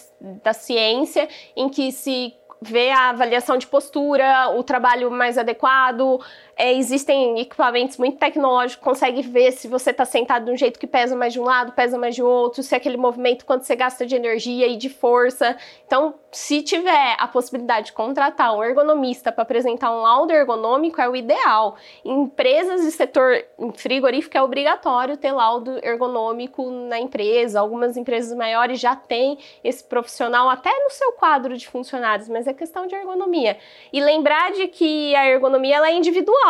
da 0.43 0.53
ciência 0.53 1.29
em 1.57 1.69
que 1.69 1.93
se 1.93 2.35
vê 2.61 2.91
a 2.91 3.11
avaliação 3.11 3.57
de 3.57 3.67
postura, 3.67 4.49
o 4.51 4.63
trabalho 4.63 5.11
mais 5.11 5.37
adequado, 5.39 6.21
é, 6.57 6.73
existem 6.73 7.41
equipamentos 7.41 7.97
muito 7.97 8.19
tecnológicos, 8.19 8.83
consegue 8.85 9.23
ver 9.23 9.53
se 9.53 9.67
você 9.67 9.91
está 9.91 10.05
sentado 10.05 10.47
de 10.47 10.51
um 10.51 10.57
jeito 10.57 10.79
que 10.79 10.87
pesa 10.87 11.17
mais 11.17 11.33
de 11.33 11.41
um 11.41 11.45
lado, 11.45 11.73
pesa 11.73 11.99
mais 11.99 12.15
de 12.15 12.23
outro, 12.23 12.63
se 12.63 12.75
aquele 12.75 12.97
movimento, 12.97 13.45
quanto 13.45 13.65
você 13.65 13.75
gasta 13.75 14.07
de 14.07 14.15
energia 14.15 14.67
e 14.67 14.77
de 14.77 14.89
força. 14.89 15.57
Então, 15.87 16.15
se 16.31 16.63
tiver 16.63 17.17
a 17.19 17.27
possibilidade 17.29 17.87
de 17.87 17.93
contratar 17.93 18.55
um 18.57 18.63
ergonomista 18.63 19.33
para 19.33 19.43
apresentar 19.43 19.91
um 19.91 20.03
laudo 20.03 20.33
ergonômico, 20.33 21.01
é 21.01 21.09
o 21.09 21.17
ideal. 21.17 21.77
Em 22.05 22.23
empresas 22.23 22.83
de 22.83 22.91
setor 22.91 23.45
frigorífico 23.77 24.37
é 24.37 24.43
obrigatório 24.43 25.17
ter 25.17 25.33
laudo 25.33 25.79
ergonômico 25.85 26.71
na 26.71 26.99
empresa. 26.99 27.61
Algumas 27.61 27.97
empresas 27.97 28.37
maiores 28.37 28.81
já 28.81 28.95
têm 28.97 29.39
esse 29.63 29.83
profissional 29.85 30.49
até 30.49 30.71
no 30.85 30.91
seu 30.91 31.13
quadro 31.13 31.57
de 31.57 31.69
funcionários, 31.69 32.29
mas 32.29 32.47
é 32.47 32.53
questão 32.53 32.87
de 32.87 32.95
ergonomia. 32.95 33.57
E 33.93 34.01
lembrar 34.01 34.53
de 34.53 34.69
que 34.69 35.15
a 35.15 35.29
ergonomia 35.29 35.77
ela 35.77 35.89
é 35.89 35.95
individual 35.95 36.44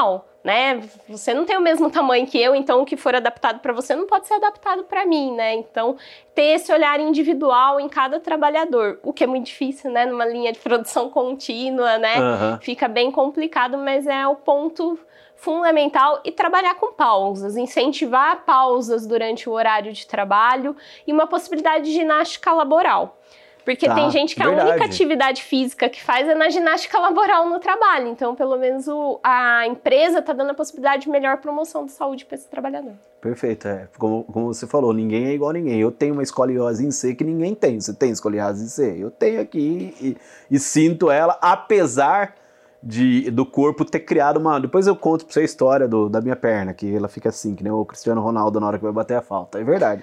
né? 0.44 0.82
Você 1.08 1.32
não 1.32 1.46
tem 1.46 1.56
o 1.56 1.60
mesmo 1.60 1.90
tamanho 1.90 2.26
que 2.26 2.38
eu, 2.38 2.54
então 2.54 2.82
o 2.82 2.84
que 2.84 2.98
for 2.98 3.14
adaptado 3.14 3.60
para 3.60 3.72
você 3.72 3.96
não 3.96 4.06
pode 4.06 4.26
ser 4.26 4.34
adaptado 4.34 4.84
para 4.84 5.06
mim, 5.06 5.32
né? 5.32 5.54
Então, 5.54 5.96
ter 6.34 6.56
esse 6.56 6.70
olhar 6.70 7.00
individual 7.00 7.80
em 7.80 7.88
cada 7.88 8.20
trabalhador, 8.20 9.00
o 9.02 9.12
que 9.12 9.24
é 9.24 9.26
muito 9.26 9.46
difícil, 9.46 9.90
né? 9.90 10.04
Numa 10.04 10.26
linha 10.26 10.52
de 10.52 10.58
produção 10.58 11.08
contínua, 11.08 11.96
né? 11.96 12.20
Uhum. 12.20 12.60
Fica 12.60 12.86
bem 12.86 13.10
complicado, 13.10 13.78
mas 13.78 14.06
é 14.06 14.26
o 14.26 14.36
ponto 14.36 14.98
fundamental 15.34 16.20
e 16.24 16.30
trabalhar 16.30 16.74
com 16.74 16.92
pausas, 16.92 17.56
incentivar 17.56 18.44
pausas 18.44 19.06
durante 19.06 19.48
o 19.48 19.52
horário 19.52 19.92
de 19.92 20.06
trabalho 20.06 20.76
e 21.06 21.12
uma 21.12 21.26
possibilidade 21.26 21.84
de 21.84 21.92
ginástica 21.92 22.52
laboral. 22.52 23.18
Porque 23.64 23.86
tá, 23.86 23.94
tem 23.94 24.10
gente 24.10 24.34
que 24.34 24.42
verdade. 24.42 24.68
a 24.68 24.72
única 24.72 24.84
atividade 24.84 25.42
física 25.42 25.88
que 25.88 26.02
faz 26.02 26.28
é 26.28 26.34
na 26.34 26.50
ginástica 26.50 26.98
laboral 26.98 27.48
no 27.48 27.58
trabalho. 27.58 28.08
Então, 28.08 28.34
pelo 28.34 28.58
menos 28.58 28.86
o, 28.86 29.18
a 29.22 29.66
empresa 29.66 30.18
está 30.18 30.32
dando 30.32 30.50
a 30.50 30.54
possibilidade 30.54 31.04
de 31.04 31.10
melhor 31.10 31.38
promoção 31.38 31.86
de 31.86 31.92
saúde 31.92 32.26
para 32.26 32.36
esse 32.36 32.48
trabalhador. 32.48 32.92
Perfeito. 33.20 33.66
É. 33.66 33.88
Como, 33.96 34.24
como 34.24 34.52
você 34.52 34.66
falou, 34.66 34.92
ninguém 34.92 35.26
é 35.26 35.32
igual 35.32 35.50
a 35.50 35.54
ninguém. 35.54 35.80
Eu 35.80 35.90
tenho 35.90 36.12
uma 36.12 36.22
escoliose 36.22 36.84
em 36.84 36.90
C 36.90 37.14
que 37.14 37.24
ninguém 37.24 37.54
tem. 37.54 37.80
Você 37.80 37.94
tem 37.94 38.10
escoliose 38.10 38.62
em 38.62 38.68
C? 38.68 38.96
Eu 38.98 39.10
tenho 39.10 39.40
aqui 39.40 39.94
e, 39.98 40.16
e 40.50 40.58
sinto 40.58 41.10
ela, 41.10 41.38
apesar 41.40 42.34
de, 42.82 43.30
do 43.30 43.46
corpo 43.46 43.82
ter 43.82 44.00
criado 44.00 44.36
uma. 44.36 44.60
Depois 44.60 44.86
eu 44.86 44.94
conto 44.94 45.24
pra 45.24 45.32
você 45.32 45.40
a 45.40 45.44
história 45.44 45.88
do, 45.88 46.10
da 46.10 46.20
minha 46.20 46.36
perna, 46.36 46.74
que 46.74 46.94
ela 46.94 47.08
fica 47.08 47.30
assim, 47.30 47.54
que 47.54 47.64
nem 47.64 47.72
o 47.72 47.82
Cristiano 47.86 48.20
Ronaldo 48.20 48.60
na 48.60 48.66
hora 48.66 48.76
que 48.76 48.84
vai 48.84 48.92
bater 48.92 49.16
a 49.16 49.22
falta. 49.22 49.58
É 49.58 49.64
verdade. 49.64 50.02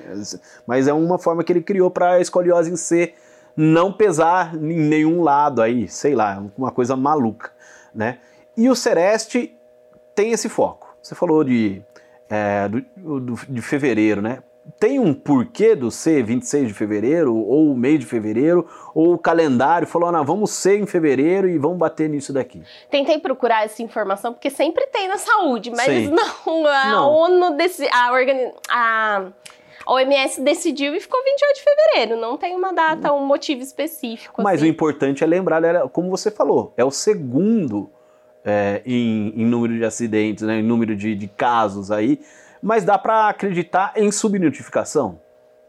Mas 0.65 0.87
é 0.87 0.93
uma 0.93 1.19
forma 1.19 1.43
que 1.43 1.53
ele 1.53 1.61
criou 1.61 1.91
para 1.91 2.19
escoliose 2.19 2.71
em 2.71 2.75
C 2.75 3.13
não 3.55 3.91
pesar 3.91 4.55
em 4.55 4.79
nenhum 4.79 5.22
lado 5.22 5.62
aí, 5.62 5.88
sei 5.88 6.15
lá, 6.15 6.43
uma 6.58 6.72
coisa 6.72 6.96
maluca, 6.96 7.51
né? 7.93 8.20
E 8.55 8.70
o 8.70 8.75
Sereste 8.75 9.55
tem 10.15 10.31
esse 10.31 10.50
foco. 10.50 10.96
Você 11.01 11.15
falou 11.15 11.43
de, 11.43 11.81
é, 12.29 12.67
do, 12.67 13.20
do, 13.20 13.36
de 13.48 13.62
fevereiro, 13.62 14.22
né? 14.22 14.43
Tem 14.79 15.00
um 15.00 15.13
porquê 15.13 15.75
do 15.75 15.89
ser 15.89 16.24
26 16.24 16.67
de 16.67 16.74
fevereiro, 16.74 17.36
ou 17.36 17.75
mês 17.75 18.00
de 18.00 18.05
fevereiro, 18.05 18.67
ou 18.93 19.13
o 19.13 19.17
calendário 19.17 19.88
falou, 19.88 20.12
não, 20.12 20.24
vamos 20.24 20.51
ser 20.51 20.79
em 20.79 20.86
fevereiro 20.86 21.50
e 21.50 21.58
vamos 21.58 21.79
bater 21.79 22.08
nisso 22.08 22.31
daqui. 22.31 22.62
Tentei 22.89 23.17
procurar 23.20 23.65
essa 23.65 23.81
informação, 23.81 24.34
porque 24.34 24.51
sempre 24.51 24.86
tem 24.88 25.08
na 25.08 25.17
saúde, 25.17 25.72
mas 25.72 25.86
Sim. 25.86 26.12
não, 26.46 26.67
a 26.67 26.86
não. 26.91 27.10
ONU, 27.10 27.58
desse, 27.58 27.88
a, 27.91 28.12
organi 28.12 28.51
a 28.70 29.25
a 29.85 29.93
OMS 29.93 30.41
decidiu 30.41 30.95
e 30.95 31.00
ficou 31.00 31.23
28 31.23 31.55
de 31.55 31.63
fevereiro. 31.63 32.21
Não 32.21 32.38
tem 32.38 32.55
uma 32.55 32.73
data, 32.73 33.13
um 33.13 33.25
motivo 33.25 33.61
específico. 33.61 34.41
Mas 34.41 34.55
assim. 34.55 34.65
o 34.65 34.67
importante 34.67 35.23
é 35.23 35.27
lembrar, 35.27 35.61
como 35.89 36.09
você 36.09 36.29
falou, 36.31 36.73
é 36.77 36.83
o 36.83 36.91
segundo 36.91 37.89
é, 38.43 38.81
em, 38.85 39.33
em, 39.35 39.45
número 39.45 39.77
de 39.77 39.85
acidentes, 39.85 40.43
né, 40.45 40.59
em 40.59 40.63
número 40.63 40.95
de, 40.95 41.15
de 41.15 41.27
casos 41.27 41.91
aí. 41.91 42.19
Mas 42.61 42.83
dá 42.83 42.97
para 42.97 43.29
acreditar 43.29 43.93
em 43.95 44.11
subnotificação? 44.11 45.19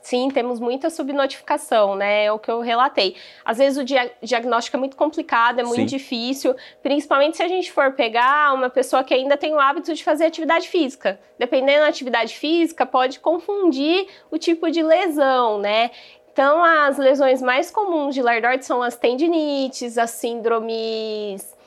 Sim, 0.02 0.30
temos 0.30 0.58
muita 0.58 0.90
subnotificação, 0.90 1.94
né? 1.94 2.24
É 2.24 2.32
o 2.32 2.38
que 2.38 2.50
eu 2.50 2.60
relatei. 2.60 3.14
Às 3.44 3.58
vezes 3.58 3.78
o 3.78 3.84
dia 3.84 4.10
diagnóstico 4.20 4.76
é 4.76 4.80
muito 4.80 4.96
complicado, 4.96 5.60
é 5.60 5.62
muito 5.62 5.76
Sim. 5.76 5.86
difícil, 5.86 6.56
principalmente 6.82 7.36
se 7.36 7.42
a 7.42 7.48
gente 7.48 7.70
for 7.70 7.92
pegar 7.92 8.52
uma 8.52 8.68
pessoa 8.68 9.04
que 9.04 9.14
ainda 9.14 9.36
tem 9.36 9.54
o 9.54 9.60
hábito 9.60 9.94
de 9.94 10.02
fazer 10.02 10.24
atividade 10.24 10.68
física. 10.68 11.20
Dependendo 11.38 11.82
da 11.82 11.86
atividade 11.86 12.36
física, 12.36 12.84
pode 12.84 13.20
confundir 13.20 14.08
o 14.28 14.38
tipo 14.38 14.68
de 14.72 14.82
lesão, 14.82 15.58
né? 15.58 15.92
Então, 16.32 16.64
as 16.64 16.98
lesões 16.98 17.40
mais 17.40 17.70
comuns 17.70 18.14
de 18.14 18.22
Lardort 18.22 18.64
são 18.64 18.82
as 18.82 18.96
tendinites, 18.96 19.98
as 19.98 20.10
síndromes 20.10 21.61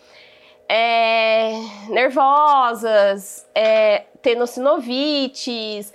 é, 0.68 1.54
nervosas, 1.90 3.48
é, 3.54 4.06
tenossinovites, 4.22 5.94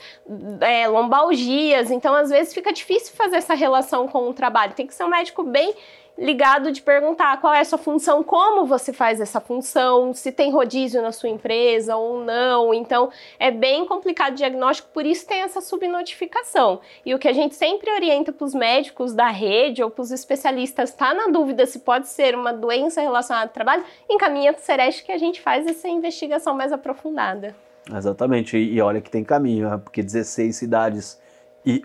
é, 0.60 0.86
lombalgias. 0.86 1.90
Então, 1.90 2.14
às 2.14 2.30
vezes, 2.30 2.54
fica 2.54 2.72
difícil 2.72 3.14
fazer 3.14 3.36
essa 3.36 3.54
relação 3.54 4.06
com 4.06 4.28
o 4.28 4.34
trabalho. 4.34 4.74
Tem 4.74 4.86
que 4.86 4.94
ser 4.94 5.04
um 5.04 5.08
médico 5.08 5.42
bem 5.42 5.74
ligado 6.18 6.70
de 6.70 6.82
perguntar 6.82 7.40
qual 7.40 7.54
é 7.54 7.60
a 7.60 7.64
sua 7.64 7.78
função, 7.78 8.22
como 8.22 8.66
você 8.66 8.92
faz 8.92 9.20
essa 9.20 9.40
função, 9.40 10.12
se 10.12 10.30
tem 10.30 10.50
rodízio 10.50 11.00
na 11.00 11.12
sua 11.12 11.28
empresa 11.28 11.96
ou 11.96 12.24
não. 12.24 12.74
Então, 12.74 13.10
é 13.38 13.50
bem 13.50 13.86
complicado 13.86 14.32
o 14.32 14.36
diagnóstico, 14.36 14.88
por 14.92 15.06
isso 15.06 15.26
tem 15.26 15.40
essa 15.40 15.60
subnotificação. 15.60 16.80
E 17.04 17.14
o 17.14 17.18
que 17.18 17.28
a 17.28 17.32
gente 17.32 17.54
sempre 17.54 17.90
orienta 17.90 18.32
para 18.32 18.44
os 18.44 18.54
médicos 18.54 19.14
da 19.14 19.28
rede 19.28 19.82
ou 19.82 19.90
para 19.90 20.02
os 20.02 20.10
especialistas, 20.10 20.90
está 20.90 21.14
na 21.14 21.28
dúvida 21.28 21.64
se 21.66 21.78
pode 21.80 22.08
ser 22.08 22.34
uma 22.34 22.52
doença 22.52 23.00
relacionada 23.00 23.46
ao 23.46 23.52
trabalho, 23.54 23.84
encaminha 24.08 24.52
para 24.52 24.60
o 24.60 24.64
Sereste 24.64 25.04
que 25.04 25.12
a 25.12 25.18
gente 25.18 25.40
faz 25.40 25.66
essa 25.66 25.88
investigação 25.88 26.54
mais 26.54 26.72
aprofundada. 26.72 27.54
Exatamente, 27.92 28.56
e 28.56 28.80
olha 28.80 29.00
que 29.00 29.10
tem 29.10 29.24
caminho, 29.24 29.68
né? 29.68 29.80
porque 29.82 30.02
16 30.02 30.54
cidades 30.54 31.18
e 31.64 31.82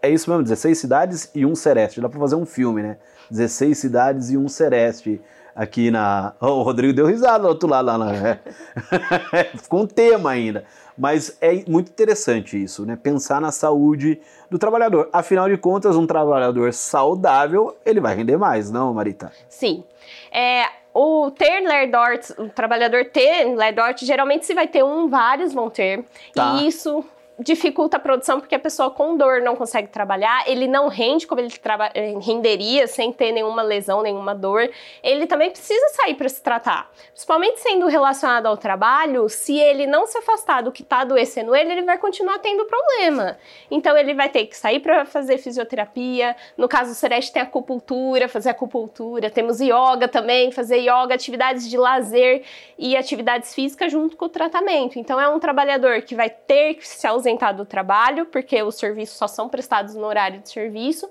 é 0.00 0.10
isso 0.10 0.30
mesmo, 0.30 0.42
16 0.42 0.78
ficou 0.78 1.30
e 1.34 1.44
um 1.44 1.54
Sereste. 1.54 2.00
Dá 2.00 2.08
para 2.08 2.20
fazer 2.20 2.36
um 2.36 2.46
filme, 2.46 2.82
né? 2.82 2.98
16 3.30 3.76
cidades 3.76 4.30
e 4.30 4.36
um 4.36 4.48
Sereste 4.48 5.20
aqui 5.58 5.90
na. 5.90 6.34
Oh, 6.40 6.46
o 6.46 6.62
Rodrigo 6.62 6.92
deu 6.92 7.06
risada 7.06 7.40
do 7.40 7.48
outro 7.48 7.68
lado 7.68 7.86
lá. 7.86 7.98
Na... 7.98 8.38
Ficou 9.60 9.82
um 9.82 9.86
tema 9.86 10.30
ainda. 10.30 10.64
Mas 10.96 11.36
é 11.40 11.64
muito 11.68 11.90
interessante 11.90 12.60
isso, 12.60 12.84
né? 12.84 12.98
Pensar 13.00 13.40
na 13.40 13.52
saúde 13.52 14.20
do 14.50 14.58
trabalhador. 14.58 15.08
Afinal 15.12 15.48
de 15.48 15.56
contas, 15.56 15.96
um 15.96 16.06
trabalhador 16.06 16.72
saudável, 16.72 17.76
ele 17.86 18.00
vai 18.00 18.16
render 18.16 18.36
mais, 18.36 18.70
não, 18.70 18.92
Marita? 18.92 19.32
Sim. 19.48 19.84
É, 20.32 20.64
o 20.92 21.30
ter 21.30 21.60
Lerdort, 21.60 22.30
o 22.36 22.48
trabalhador 22.48 23.04
ter 23.04 23.44
Lerdort, 23.54 24.04
geralmente 24.04 24.44
se 24.44 24.54
vai 24.54 24.66
ter 24.66 24.82
um, 24.82 25.08
vários 25.08 25.52
vão 25.52 25.70
ter. 25.70 26.04
Tá. 26.34 26.54
E 26.54 26.66
isso 26.66 27.04
dificulta 27.38 27.96
a 27.96 28.00
produção 28.00 28.40
porque 28.40 28.54
a 28.54 28.58
pessoa 28.58 28.90
com 28.90 29.16
dor 29.16 29.40
não 29.40 29.54
consegue 29.54 29.88
trabalhar, 29.88 30.42
ele 30.48 30.66
não 30.66 30.88
rende 30.88 31.26
como 31.26 31.40
ele 31.40 31.52
eh, 31.94 32.14
renderia 32.20 32.86
sem 32.88 33.12
ter 33.12 33.30
nenhuma 33.30 33.62
lesão, 33.62 34.02
nenhuma 34.02 34.34
dor. 34.34 34.68
Ele 35.02 35.26
também 35.26 35.50
precisa 35.50 35.88
sair 35.90 36.14
para 36.14 36.28
se 36.28 36.42
tratar. 36.42 36.90
Principalmente 37.12 37.60
sendo 37.60 37.86
relacionado 37.86 38.46
ao 38.46 38.56
trabalho, 38.56 39.28
se 39.28 39.56
ele 39.56 39.86
não 39.86 40.06
se 40.06 40.18
afastar 40.18 40.62
do 40.62 40.72
que 40.72 40.82
está 40.82 41.00
adoecendo 41.00 41.54
ele, 41.54 41.72
ele 41.72 41.82
vai 41.82 41.96
continuar 41.96 42.38
tendo 42.40 42.64
problema. 42.64 43.38
Então 43.70 43.96
ele 43.96 44.14
vai 44.14 44.28
ter 44.28 44.46
que 44.46 44.56
sair 44.56 44.80
para 44.80 45.04
fazer 45.04 45.38
fisioterapia. 45.38 46.34
No 46.56 46.68
caso 46.68 46.90
do 46.90 46.94
Sereste 46.94 47.32
tem 47.32 47.42
acupuntura, 47.42 48.28
fazer 48.28 48.50
acupuntura. 48.50 49.30
Temos 49.30 49.60
yoga 49.60 50.08
também, 50.08 50.50
fazer 50.50 50.78
yoga, 50.78 51.14
atividades 51.14 51.68
de 51.70 51.76
lazer 51.76 52.42
e 52.76 52.96
atividades 52.96 53.54
físicas 53.54 53.92
junto 53.92 54.16
com 54.16 54.24
o 54.24 54.28
tratamento. 54.28 54.98
Então 54.98 55.20
é 55.20 55.28
um 55.28 55.38
trabalhador 55.38 56.02
que 56.02 56.16
vai 56.16 56.30
ter 56.30 56.74
que 56.74 56.86
se 56.86 57.06
ausentar 57.06 57.27
ausentar 57.28 57.54
do 57.54 57.64
trabalho, 57.64 58.26
porque 58.26 58.62
os 58.62 58.76
serviços 58.76 59.16
só 59.16 59.26
são 59.26 59.48
prestados 59.48 59.94
no 59.94 60.06
horário 60.06 60.40
de 60.40 60.48
serviço, 60.48 61.08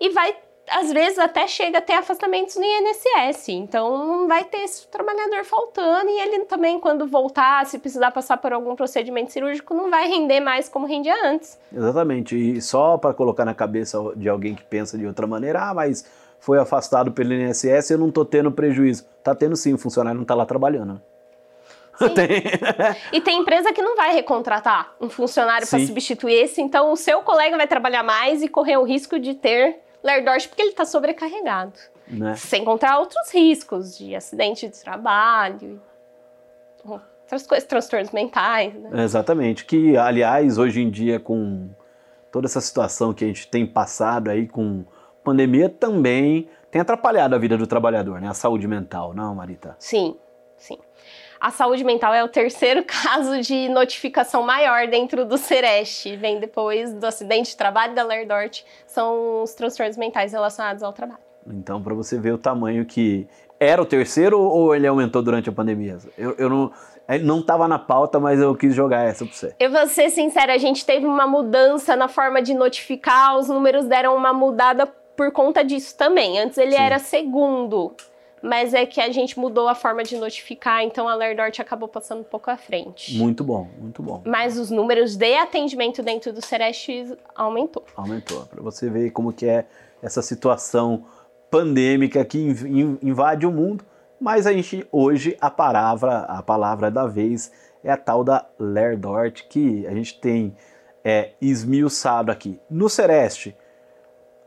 e 0.00 0.10
vai 0.10 0.36
às 0.70 0.92
vezes 0.92 1.18
até 1.18 1.46
chega 1.48 1.78
a 1.78 1.80
ter 1.80 1.94
afastamentos 1.94 2.54
no 2.54 2.62
INSS. 2.62 3.48
Então 3.48 4.28
vai 4.28 4.44
ter 4.44 4.58
esse 4.58 4.86
trabalhador 4.86 5.44
faltando 5.44 6.08
e 6.08 6.20
ele 6.20 6.44
também, 6.44 6.78
quando 6.78 7.06
voltar, 7.06 7.66
se 7.66 7.78
precisar 7.80 8.12
passar 8.12 8.36
por 8.38 8.52
algum 8.52 8.76
procedimento 8.76 9.32
cirúrgico, 9.32 9.74
não 9.74 9.90
vai 9.90 10.08
render 10.08 10.38
mais 10.38 10.68
como 10.68 10.86
rendia 10.86 11.14
antes. 11.24 11.58
Exatamente. 11.72 12.36
E 12.36 12.62
só 12.62 12.96
para 12.96 13.12
colocar 13.12 13.44
na 13.44 13.54
cabeça 13.54 13.98
de 14.16 14.28
alguém 14.28 14.54
que 14.54 14.62
pensa 14.62 14.96
de 14.96 15.04
outra 15.04 15.26
maneira, 15.26 15.68
ah, 15.68 15.74
mas 15.74 16.04
foi 16.38 16.58
afastado 16.58 17.10
pelo 17.10 17.32
INSS, 17.32 17.90
eu 17.90 17.98
não 17.98 18.08
estou 18.08 18.24
tendo 18.24 18.50
prejuízo. 18.50 19.04
Tá 19.22 19.34
tendo 19.34 19.56
sim, 19.56 19.74
o 19.74 19.78
funcionário 19.78 20.16
não 20.16 20.22
está 20.22 20.34
lá 20.34 20.46
trabalhando. 20.46 21.00
Tem. 22.14 22.42
e 23.12 23.20
tem 23.20 23.40
empresa 23.40 23.72
que 23.72 23.82
não 23.82 23.94
vai 23.94 24.14
recontratar 24.14 24.94
um 25.00 25.08
funcionário 25.08 25.68
para 25.68 25.78
substituir 25.78 26.34
esse, 26.34 26.60
então 26.60 26.90
o 26.90 26.96
seu 26.96 27.22
colega 27.22 27.56
vai 27.56 27.66
trabalhar 27.66 28.02
mais 28.02 28.42
e 28.42 28.48
correr 28.48 28.76
o 28.76 28.82
risco 28.82 29.18
de 29.18 29.34
ter 29.34 29.80
lerdorte 30.02 30.48
porque 30.48 30.62
ele 30.62 30.70
está 30.70 30.84
sobrecarregado. 30.84 31.74
Né? 32.08 32.34
Sem 32.34 32.64
contar 32.64 32.98
outros 32.98 33.32
riscos 33.32 33.96
de 33.96 34.14
acidente 34.14 34.68
de 34.68 34.82
trabalho, 34.82 35.80
outras 36.84 37.46
coisas, 37.46 37.66
transtornos 37.66 38.10
mentais. 38.10 38.74
Né? 38.74 39.02
Exatamente. 39.02 39.64
Que, 39.64 39.96
aliás, 39.96 40.58
hoje 40.58 40.82
em 40.82 40.90
dia, 40.90 41.18
com 41.18 41.70
toda 42.30 42.46
essa 42.46 42.60
situação 42.60 43.12
que 43.12 43.24
a 43.24 43.28
gente 43.28 43.48
tem 43.48 43.66
passado 43.66 44.28
aí 44.30 44.46
com 44.46 44.84
pandemia, 45.22 45.68
também 45.68 46.48
tem 46.70 46.80
atrapalhado 46.80 47.34
a 47.34 47.38
vida 47.38 47.56
do 47.56 47.66
trabalhador, 47.66 48.20
né? 48.20 48.28
A 48.28 48.34
saúde 48.34 48.66
mental, 48.66 49.14
não, 49.14 49.34
Marita? 49.34 49.76
Sim, 49.78 50.16
sim. 50.56 50.78
A 51.42 51.50
saúde 51.50 51.82
mental 51.82 52.14
é 52.14 52.22
o 52.22 52.28
terceiro 52.28 52.84
caso 52.86 53.40
de 53.40 53.68
notificação 53.68 54.44
maior 54.44 54.86
dentro 54.86 55.24
do 55.24 55.36
Sereste. 55.36 56.14
Vem 56.14 56.38
depois 56.38 56.94
do 56.94 57.04
acidente 57.04 57.50
de 57.50 57.56
trabalho 57.56 57.96
da 57.96 58.04
Lerdort, 58.04 58.62
são 58.86 59.42
os 59.42 59.52
transtornos 59.52 59.96
mentais 59.96 60.32
relacionados 60.32 60.84
ao 60.84 60.92
trabalho. 60.92 61.20
Então, 61.44 61.82
para 61.82 61.92
você 61.94 62.16
ver 62.16 62.32
o 62.32 62.38
tamanho 62.38 62.86
que 62.86 63.26
era 63.58 63.82
o 63.82 63.84
terceiro 63.84 64.40
ou 64.40 64.72
ele 64.72 64.86
aumentou 64.86 65.20
durante 65.20 65.48
a 65.48 65.52
pandemia? 65.52 65.98
Eu, 66.16 66.36
eu 66.38 66.48
não, 66.48 66.70
é, 67.08 67.18
não 67.18 67.40
estava 67.40 67.66
na 67.66 67.78
pauta, 67.78 68.20
mas 68.20 68.38
eu 68.38 68.54
quis 68.54 68.72
jogar 68.72 69.02
essa 69.02 69.24
para 69.24 69.34
você. 69.34 69.54
Eu 69.58 69.72
vou 69.72 69.84
ser 69.88 70.10
sincera, 70.10 70.54
a 70.54 70.58
gente 70.58 70.86
teve 70.86 71.06
uma 71.06 71.26
mudança 71.26 71.96
na 71.96 72.06
forma 72.06 72.40
de 72.40 72.54
notificar, 72.54 73.36
os 73.36 73.48
números 73.48 73.86
deram 73.86 74.14
uma 74.16 74.32
mudada 74.32 74.86
por 74.86 75.32
conta 75.32 75.64
disso 75.64 75.96
também. 75.96 76.38
Antes 76.38 76.56
ele 76.56 76.76
Sim. 76.76 76.82
era 76.82 77.00
segundo 77.00 77.96
mas 78.42 78.74
é 78.74 78.84
que 78.84 79.00
a 79.00 79.10
gente 79.12 79.38
mudou 79.38 79.68
a 79.68 79.74
forma 79.74 80.02
de 80.02 80.16
notificar, 80.16 80.82
então 80.82 81.08
a 81.08 81.14
Lerdort 81.14 81.60
acabou 81.60 81.88
passando 81.88 82.20
um 82.20 82.24
pouco 82.24 82.50
à 82.50 82.56
frente. 82.56 83.16
Muito 83.16 83.44
bom, 83.44 83.68
muito 83.78 84.02
bom. 84.02 84.22
Mas 84.26 84.58
os 84.58 84.70
números 84.70 85.16
de 85.16 85.34
atendimento 85.36 86.02
dentro 86.02 86.32
do 86.32 86.44
Sereste 86.44 87.16
aumentou. 87.34 87.84
Aumentou, 87.94 88.44
para 88.46 88.60
você 88.60 88.90
ver 88.90 89.10
como 89.10 89.32
que 89.32 89.46
é 89.46 89.64
essa 90.02 90.20
situação 90.20 91.04
pandêmica 91.50 92.24
que 92.24 92.38
invade 93.02 93.46
o 93.46 93.52
mundo, 93.52 93.84
mas 94.20 94.46
a 94.46 94.52
gente 94.52 94.86
hoje 94.90 95.36
a 95.40 95.50
palavra, 95.50 96.20
a 96.20 96.42
palavra 96.42 96.90
da 96.90 97.06
vez 97.06 97.52
é 97.84 97.90
a 97.90 97.96
tal 97.96 98.24
da 98.24 98.46
Lerdort 98.58 99.42
que 99.48 99.86
a 99.86 99.94
gente 99.94 100.18
tem 100.20 100.56
é, 101.04 101.32
esmiuçado 101.40 102.30
aqui. 102.30 102.60
No 102.70 102.88
Sereste, 102.88 103.56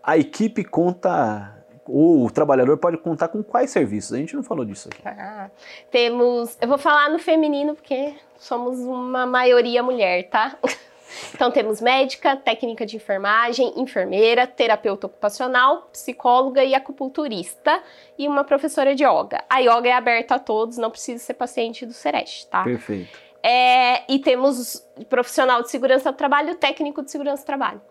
a 0.02 0.18
equipe 0.18 0.64
conta 0.64 1.65
o 1.88 2.30
trabalhador 2.32 2.77
pode 2.77 2.98
contar 2.98 3.27
com 3.27 3.44
quais 3.44 3.70
serviços? 3.70 4.13
A 4.13 4.18
gente 4.18 4.36
não 4.36 4.44
falou 4.44 4.65
disso 4.65 4.89
aqui. 4.89 5.01
Ah, 5.06 5.50
temos, 5.92 6.58
eu 6.60 6.68
vou 6.68 6.77
falar 6.77 7.10
no 7.10 7.20
feminino 7.20 7.75
porque 7.75 8.13
somos 8.38 8.80
uma 8.80 9.25
maioria 9.25 9.84
mulher, 9.84 10.30
tá? 10.30 10.58
Então 11.34 11.50
temos 11.50 11.80
médica, 11.80 12.36
técnica 12.36 12.86
de 12.86 12.98
enfermagem, 12.98 13.74
enfermeira, 13.77 14.46
terapeuta 14.46 15.08
ocupacional, 15.08 15.88
psicóloga 15.92 16.63
e 16.63 16.75
acupunturista 16.75 17.82
e 18.18 18.27
uma 18.27 18.44
professora 18.44 18.94
de 18.94 19.04
yoga. 19.04 19.44
A 19.50 19.60
yoga 19.60 19.88
é 19.88 19.94
aberta 19.94 20.36
a 20.36 20.39
todos, 20.39 20.77
não 20.77 20.92
precisa 20.92 21.24
ser 21.24 21.36
paciente 21.36 21.86
do 21.86 21.94
Sereste, 21.94 22.48
tá? 22.48 22.63
Perfeito. 22.63 23.18
É, 23.42 24.12
e 24.12 24.18
temos 24.20 24.86
profissional 25.08 25.62
de 25.62 25.70
segurança 25.70 26.12
do 26.12 26.18
trabalho, 26.18 26.56
técnico 26.56 27.04
de 27.04 27.12
segurança 27.12 27.44
do 27.44 27.46
trabalho. 27.46 27.82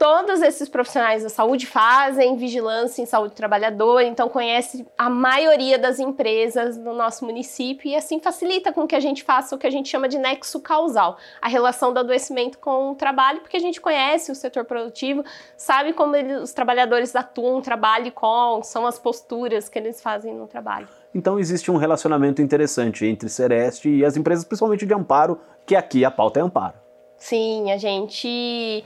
Todos 0.00 0.40
esses 0.40 0.66
profissionais 0.66 1.22
da 1.22 1.28
saúde 1.28 1.66
fazem 1.66 2.34
vigilância 2.34 3.02
em 3.02 3.04
saúde 3.04 3.34
do 3.34 3.36
trabalhador, 3.36 4.00
então 4.00 4.30
conhece 4.30 4.86
a 4.96 5.10
maioria 5.10 5.78
das 5.78 5.98
empresas 5.98 6.78
do 6.78 6.94
nosso 6.94 7.22
município 7.26 7.86
e 7.86 7.94
assim 7.94 8.18
facilita 8.18 8.72
com 8.72 8.86
que 8.86 8.96
a 8.96 9.00
gente 9.00 9.22
faça 9.22 9.54
o 9.54 9.58
que 9.58 9.66
a 9.66 9.70
gente 9.70 9.90
chama 9.90 10.08
de 10.08 10.16
nexo 10.16 10.58
causal, 10.58 11.18
a 11.38 11.48
relação 11.48 11.92
do 11.92 12.00
adoecimento 12.00 12.58
com 12.58 12.92
o 12.92 12.94
trabalho, 12.94 13.42
porque 13.42 13.58
a 13.58 13.60
gente 13.60 13.78
conhece 13.78 14.32
o 14.32 14.34
setor 14.34 14.64
produtivo, 14.64 15.22
sabe 15.54 15.92
como 15.92 16.16
ele, 16.16 16.32
os 16.36 16.54
trabalhadores 16.54 17.14
atuam, 17.14 17.60
trabalham 17.60 18.10
com, 18.10 18.62
são 18.62 18.86
as 18.86 18.98
posturas 18.98 19.68
que 19.68 19.78
eles 19.78 20.00
fazem 20.00 20.34
no 20.34 20.46
trabalho. 20.46 20.88
Então 21.14 21.38
existe 21.38 21.70
um 21.70 21.76
relacionamento 21.76 22.40
interessante 22.40 23.04
entre 23.04 23.28
Sereste 23.28 23.90
e 23.90 24.02
as 24.02 24.16
empresas, 24.16 24.46
principalmente 24.46 24.86
de 24.86 24.94
amparo, 24.94 25.38
que 25.66 25.76
aqui 25.76 26.06
a 26.06 26.10
pauta 26.10 26.40
é 26.40 26.42
amparo. 26.42 26.80
Sim, 27.18 27.70
a 27.70 27.76
gente 27.76 28.82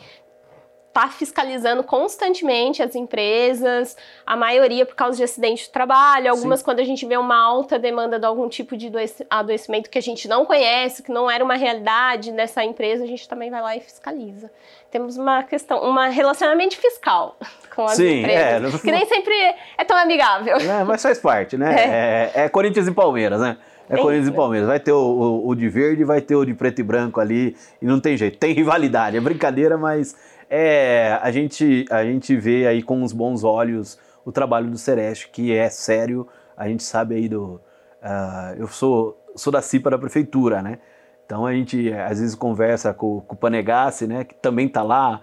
está 0.94 1.08
fiscalizando 1.08 1.82
constantemente 1.82 2.80
as 2.80 2.94
empresas, 2.94 3.96
a 4.24 4.36
maioria 4.36 4.86
por 4.86 4.94
causa 4.94 5.16
de 5.16 5.24
acidente 5.24 5.64
de 5.64 5.70
trabalho, 5.70 6.30
algumas 6.30 6.60
Sim. 6.60 6.64
quando 6.64 6.78
a 6.78 6.84
gente 6.84 7.04
vê 7.04 7.16
uma 7.16 7.36
alta 7.36 7.80
demanda 7.80 8.16
de 8.16 8.24
algum 8.24 8.48
tipo 8.48 8.76
de 8.76 8.92
adoecimento 9.28 9.90
que 9.90 9.98
a 9.98 10.02
gente 10.02 10.28
não 10.28 10.46
conhece, 10.46 11.02
que 11.02 11.10
não 11.10 11.28
era 11.28 11.42
uma 11.42 11.56
realidade 11.56 12.30
nessa 12.30 12.62
empresa, 12.64 13.02
a 13.02 13.06
gente 13.08 13.28
também 13.28 13.50
vai 13.50 13.60
lá 13.60 13.76
e 13.76 13.80
fiscaliza. 13.80 14.48
Temos 14.88 15.16
uma 15.16 15.42
questão, 15.42 15.84
um 15.84 16.08
relacionamento 16.08 16.76
fiscal 16.76 17.36
com 17.74 17.82
as 17.82 17.96
Sim, 17.96 18.20
empresas, 18.20 18.74
é, 18.76 18.78
que 18.78 18.92
nem 18.92 19.04
sempre 19.06 19.34
é 19.76 19.84
tão 19.84 19.96
amigável. 19.98 20.56
É, 20.58 20.84
mas 20.84 21.02
faz 21.02 21.18
parte, 21.18 21.56
né? 21.56 21.74
É, 21.84 22.30
é, 22.42 22.44
é 22.44 22.48
Corinthians 22.48 22.86
e 22.86 22.92
Palmeiras, 22.92 23.40
né? 23.40 23.56
É 23.90 23.96
Corinthians 23.96 24.28
e 24.28 24.32
Palmeiras. 24.32 24.68
Vai 24.68 24.80
ter 24.80 24.92
o, 24.92 24.98
o, 24.98 25.48
o, 25.48 25.54
de 25.54 25.68
verde, 25.68 26.04
vai 26.04 26.20
ter 26.20 26.34
o 26.34 26.44
de 26.44 26.54
preto 26.54 26.80
e 26.80 26.84
branco 26.84 27.20
ali, 27.20 27.56
e 27.82 27.84
não 27.84 28.00
tem 28.00 28.16
jeito. 28.16 28.38
Tem 28.38 28.52
rivalidade, 28.52 29.16
é 29.16 29.20
brincadeira, 29.20 29.76
mas 29.76 30.16
é, 30.48 31.18
a, 31.22 31.30
gente, 31.30 31.84
a 31.90 32.04
gente 32.04 32.36
vê 32.36 32.66
aí 32.66 32.82
com 32.82 33.02
os 33.02 33.12
bons 33.12 33.44
olhos 33.44 33.98
o 34.24 34.32
trabalho 34.32 34.70
do 34.70 34.78
Sereste, 34.78 35.28
que 35.28 35.52
é 35.52 35.68
sério. 35.68 36.26
A 36.56 36.68
gente 36.68 36.82
sabe 36.82 37.14
aí 37.14 37.28
do. 37.28 37.60
Uh, 38.02 38.54
eu 38.58 38.68
sou, 38.68 39.18
sou 39.34 39.52
da 39.52 39.60
CIPA 39.60 39.90
da 39.90 39.98
prefeitura, 39.98 40.62
né? 40.62 40.78
Então 41.26 41.46
a 41.46 41.52
gente 41.52 41.92
às 41.92 42.20
vezes 42.20 42.34
conversa 42.34 42.92
com, 42.92 43.20
com 43.20 43.34
o 43.34 43.38
Panegassi, 43.38 44.06
né? 44.06 44.24
Que 44.24 44.34
também 44.34 44.68
tá 44.68 44.82
lá. 44.82 45.22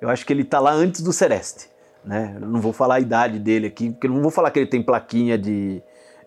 Eu 0.00 0.08
acho 0.08 0.26
que 0.26 0.32
ele 0.32 0.44
tá 0.44 0.58
lá 0.58 0.72
antes 0.72 1.00
do 1.00 1.12
Sereste, 1.12 1.68
né? 2.04 2.32
Eu 2.40 2.48
não 2.48 2.60
vou 2.60 2.72
falar 2.72 2.96
a 2.96 3.00
idade 3.00 3.38
dele 3.38 3.66
aqui, 3.66 3.90
porque 3.90 4.06
eu 4.06 4.12
não 4.12 4.22
vou 4.22 4.30
falar 4.30 4.50
que 4.50 4.58
ele 4.58 4.66
tem 4.66 4.82
plaquinha 4.82 5.38
de, 5.38 5.82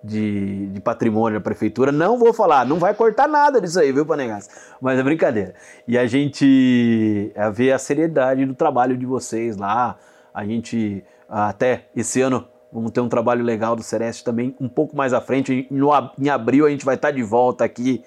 de, 0.06 0.68
de, 0.68 0.80
patrimônio 0.80 1.40
da 1.40 1.44
prefeitura. 1.44 1.92
Não 1.92 2.18
vou 2.18 2.32
falar, 2.32 2.66
não 2.66 2.78
vai 2.78 2.94
cortar 2.94 3.28
nada 3.28 3.60
disso 3.60 3.80
aí, 3.80 3.92
viu, 3.92 4.06
Panegas? 4.06 4.48
Mas 4.80 5.00
é 5.00 5.04
brincadeira. 5.04 5.56
E 5.88 5.98
a 5.98 6.06
gente 6.06 7.32
é, 7.34 7.50
vê 7.50 7.72
a 7.72 7.80
seriedade 7.80 8.46
do 8.46 8.54
trabalho 8.54 8.96
de 8.96 9.06
vocês 9.06 9.58
lá. 9.58 9.98
A 10.34 10.46
gente, 10.46 11.04
até 11.28 11.88
esse 11.96 12.22
ano, 12.22 12.48
vamos 12.72 12.92
ter 12.92 13.02
um 13.02 13.10
trabalho 13.10 13.44
legal 13.44 13.76
do 13.76 13.82
Sereste 13.82 14.24
também, 14.24 14.56
um 14.60 14.70
pouco 14.70 14.96
mais 14.96 15.12
à 15.12 15.20
frente. 15.20 15.68
No, 15.72 15.90
em 16.20 16.30
abril 16.30 16.68
a 16.68 16.70
gente 16.70 16.86
vai 16.86 16.96
estar 16.96 17.12
de 17.12 17.24
volta 17.24 17.66
aqui. 17.66 18.04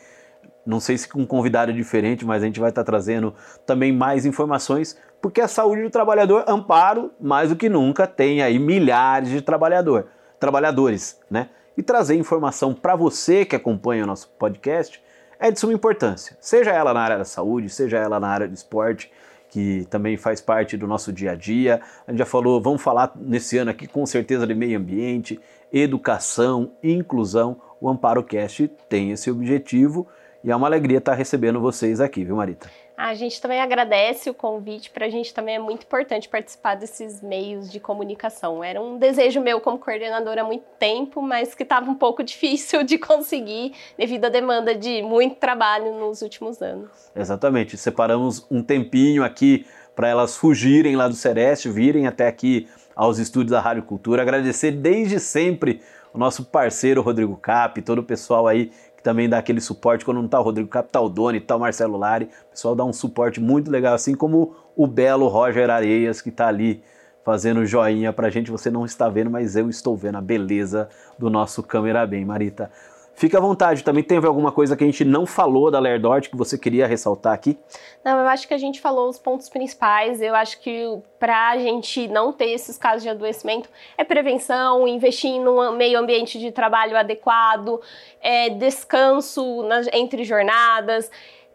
Não 0.65 0.79
sei 0.79 0.99
se 0.99 1.09
com 1.09 1.23
um 1.23 1.27
convidado 1.27 1.73
diferente, 1.73 2.25
mas 2.25 2.43
a 2.43 2.47
gente 2.47 2.61
vai 2.61 2.69
estar 2.69 2.85
trazendo 2.85 3.35
também 3.67 3.91
mais 3.91 4.27
informações, 4.27 4.97
porque 5.21 5.41
a 5.41 5.49
saúde 5.49 5.83
do 5.83 5.91
trabalhador, 5.91 6.45
amparo, 6.47 7.11
mais 7.19 7.49
do 7.49 7.57
que 7.57 7.69
nunca, 7.69 8.07
tem 8.07 8.43
aí 8.43 8.59
milhares 8.59 9.31
de 9.31 9.41
trabalhador, 9.41 10.09
trabalhadores, 10.39 11.19
né? 11.31 11.49
E 11.79 11.83
trazer 11.83 12.17
informação 12.17 12.75
para 12.75 12.97
você 12.97 13.45
que 13.45 13.55
acompanha 13.55 14.03
o 14.03 14.07
nosso 14.07 14.29
podcast 14.37 15.01
é 15.39 15.49
de 15.49 15.61
suma 15.61 15.73
importância. 15.73 16.37
Seja 16.41 16.73
ela 16.73 16.93
na 16.93 16.99
área 16.99 17.19
da 17.19 17.25
saúde, 17.25 17.69
seja 17.69 17.97
ela 17.99 18.19
na 18.19 18.27
área 18.27 18.49
do 18.49 18.55
esporte, 18.55 19.13
que 19.49 19.87
também 19.89 20.17
faz 20.17 20.41
parte 20.41 20.77
do 20.77 20.89
nosso 20.89 21.13
dia 21.13 21.31
a 21.31 21.35
dia. 21.37 21.81
A 22.05 22.11
gente 22.11 22.19
já 22.19 22.27
falou, 22.27 22.61
vamos 22.61 22.83
falar 22.83 23.13
nesse 23.15 23.57
ano 23.59 23.71
aqui 23.71 23.87
com 23.87 24.05
certeza 24.05 24.45
de 24.45 24.57
meio 24.57 24.77
ambiente, 24.77 25.39
educação, 25.73 26.73
inclusão. 26.83 27.57
O 27.81 27.89
Amparo 27.89 28.25
Cast 28.25 28.67
tem 28.89 29.13
esse 29.13 29.31
objetivo 29.31 30.05
e 30.43 30.51
é 30.51 30.57
uma 30.57 30.67
alegria 30.67 30.99
estar 30.99 31.15
recebendo 31.15 31.61
vocês 31.61 32.01
aqui, 32.01 32.25
viu, 32.25 32.35
Marita? 32.35 32.69
A 32.99 33.15
gente 33.15 33.41
também 33.41 33.61
agradece 33.61 34.29
o 34.29 34.35
convite, 34.35 34.91
para 34.91 35.07
a 35.07 35.09
gente 35.09 35.33
também 35.33 35.55
é 35.55 35.59
muito 35.61 35.85
importante 35.85 36.29
participar 36.29 36.75
desses 36.75 37.23
meios 37.23 37.71
de 37.71 37.79
comunicação. 37.79 38.65
Era 38.65 38.83
um 38.83 38.99
desejo 38.99 39.41
meu 39.41 39.61
como 39.61 39.79
coordenadora 39.79 40.41
há 40.41 40.45
muito 40.45 40.65
tempo, 40.81 41.23
mas 41.23 41.55
que 41.55 41.63
estava 41.63 41.89
um 41.89 41.95
pouco 41.95 42.25
difícil 42.27 42.83
de 42.83 42.99
conseguir 42.99 43.73
devido 43.97 44.25
à 44.25 44.29
demanda 44.29 44.75
de 44.75 45.01
muito 45.01 45.37
trabalho 45.37 45.95
nos 45.95 46.23
últimos 46.23 46.61
anos. 46.61 46.91
Exatamente, 47.15 47.77
separamos 47.77 48.45
um 48.51 48.65
tempinho 48.65 49.23
aqui 49.23 49.65
para 49.95 50.09
elas 50.09 50.37
fugirem 50.37 50.97
lá 50.97 51.07
do 51.07 51.15
Sereste, 51.15 51.69
virem 51.69 52.09
até 52.09 52.27
aqui 52.27 52.67
aos 52.97 53.19
estúdios 53.19 53.53
da 53.53 53.61
Rádio 53.61 53.85
Cultura. 53.85 54.23
Agradecer 54.23 54.73
desde 54.73 55.21
sempre 55.21 55.81
o 56.13 56.19
nosso 56.19 56.45
parceiro 56.45 57.01
Rodrigo 57.01 57.37
Cap, 57.37 57.81
todo 57.83 58.01
o 58.01 58.05
pessoal 58.05 58.49
aí 58.49 58.73
que 58.99 59.03
também 59.05 59.29
dá 59.29 59.39
aquele 59.39 59.61
suporte 59.61 60.05
quando 60.05 60.19
não 60.19 60.25
está 60.27 60.41
o 60.41 60.43
Rodrigo 60.43 60.69
Capital 60.69 61.09
tá 61.09 61.39
está 61.39 61.55
o 61.55 61.61
Marcelo 61.61 61.97
Lari. 61.97 62.29
O 62.49 62.51
pessoal 62.51 62.75
dá 62.75 62.85
um 62.85 62.93
suporte 62.93 63.41
muito 63.41 63.71
legal, 63.71 63.95
assim 63.95 64.13
como 64.13 64.57
o 64.75 64.89
belo 64.89 65.29
Roger 65.29 65.71
Areias, 65.71 66.21
que 66.21 66.31
está 66.31 66.49
ali 66.49 66.83
fazendo 67.25 67.65
joinha 67.65 68.13
pra 68.13 68.29
gente. 68.29 68.51
Você 68.51 68.73
não 68.73 68.85
está 68.85 69.09
vendo, 69.09 69.31
mas 69.31 69.55
eu 69.55 69.71
estou 69.71 69.97
vendo 69.97 70.19
a 70.19 70.21
beleza 70.21 70.89
do 71.17 71.31
nosso 71.31 71.63
câmera 71.63 72.05
bem, 72.09 72.25
Marita. 72.25 72.73
Fique 73.19 73.37
à 73.37 73.41
vontade, 73.41 73.83
também 73.83 74.05
teve 74.05 74.29
alguma 74.29 74.53
coisa 74.53 74.77
que 74.77 74.85
a 74.85 74.87
gente 74.87 75.05
não 75.05 75.27
falou 75.27 75.73
da 75.73 75.81
Lerdort 75.81 76.29
que 76.31 76.37
você 76.37 76.57
queria 76.57 76.87
ressaltar 76.87 77.33
aqui? 77.33 77.59
Não, 78.05 78.17
eu 78.17 78.29
acho 78.29 78.47
que 78.47 78.55
a 78.55 78.59
gente 78.59 78.81
falou 78.81 79.09
os 79.09 79.19
pontos 79.19 79.49
principais. 79.49 80.23
Eu 80.23 80.37
acho 80.37 80.61
que 80.61 80.85
para 81.19 81.49
a 81.49 81.59
gente 81.59 82.07
não 82.07 82.33
ter 82.33 82.51
esses 82.51 82.79
casos 82.79 83.03
de 83.03 83.09
adoecimento 83.09 83.69
é 83.97 84.05
prevenção, 84.05 84.87
investir 84.87 85.41
num 85.41 85.73
meio 85.73 85.99
ambiente 85.99 86.39
de 86.39 86.53
trabalho 86.53 86.97
adequado, 86.97 87.81
é 88.21 88.51
descanso 88.51 89.65
nas, 89.65 89.89
entre 89.93 90.23
jornadas, 90.23 91.11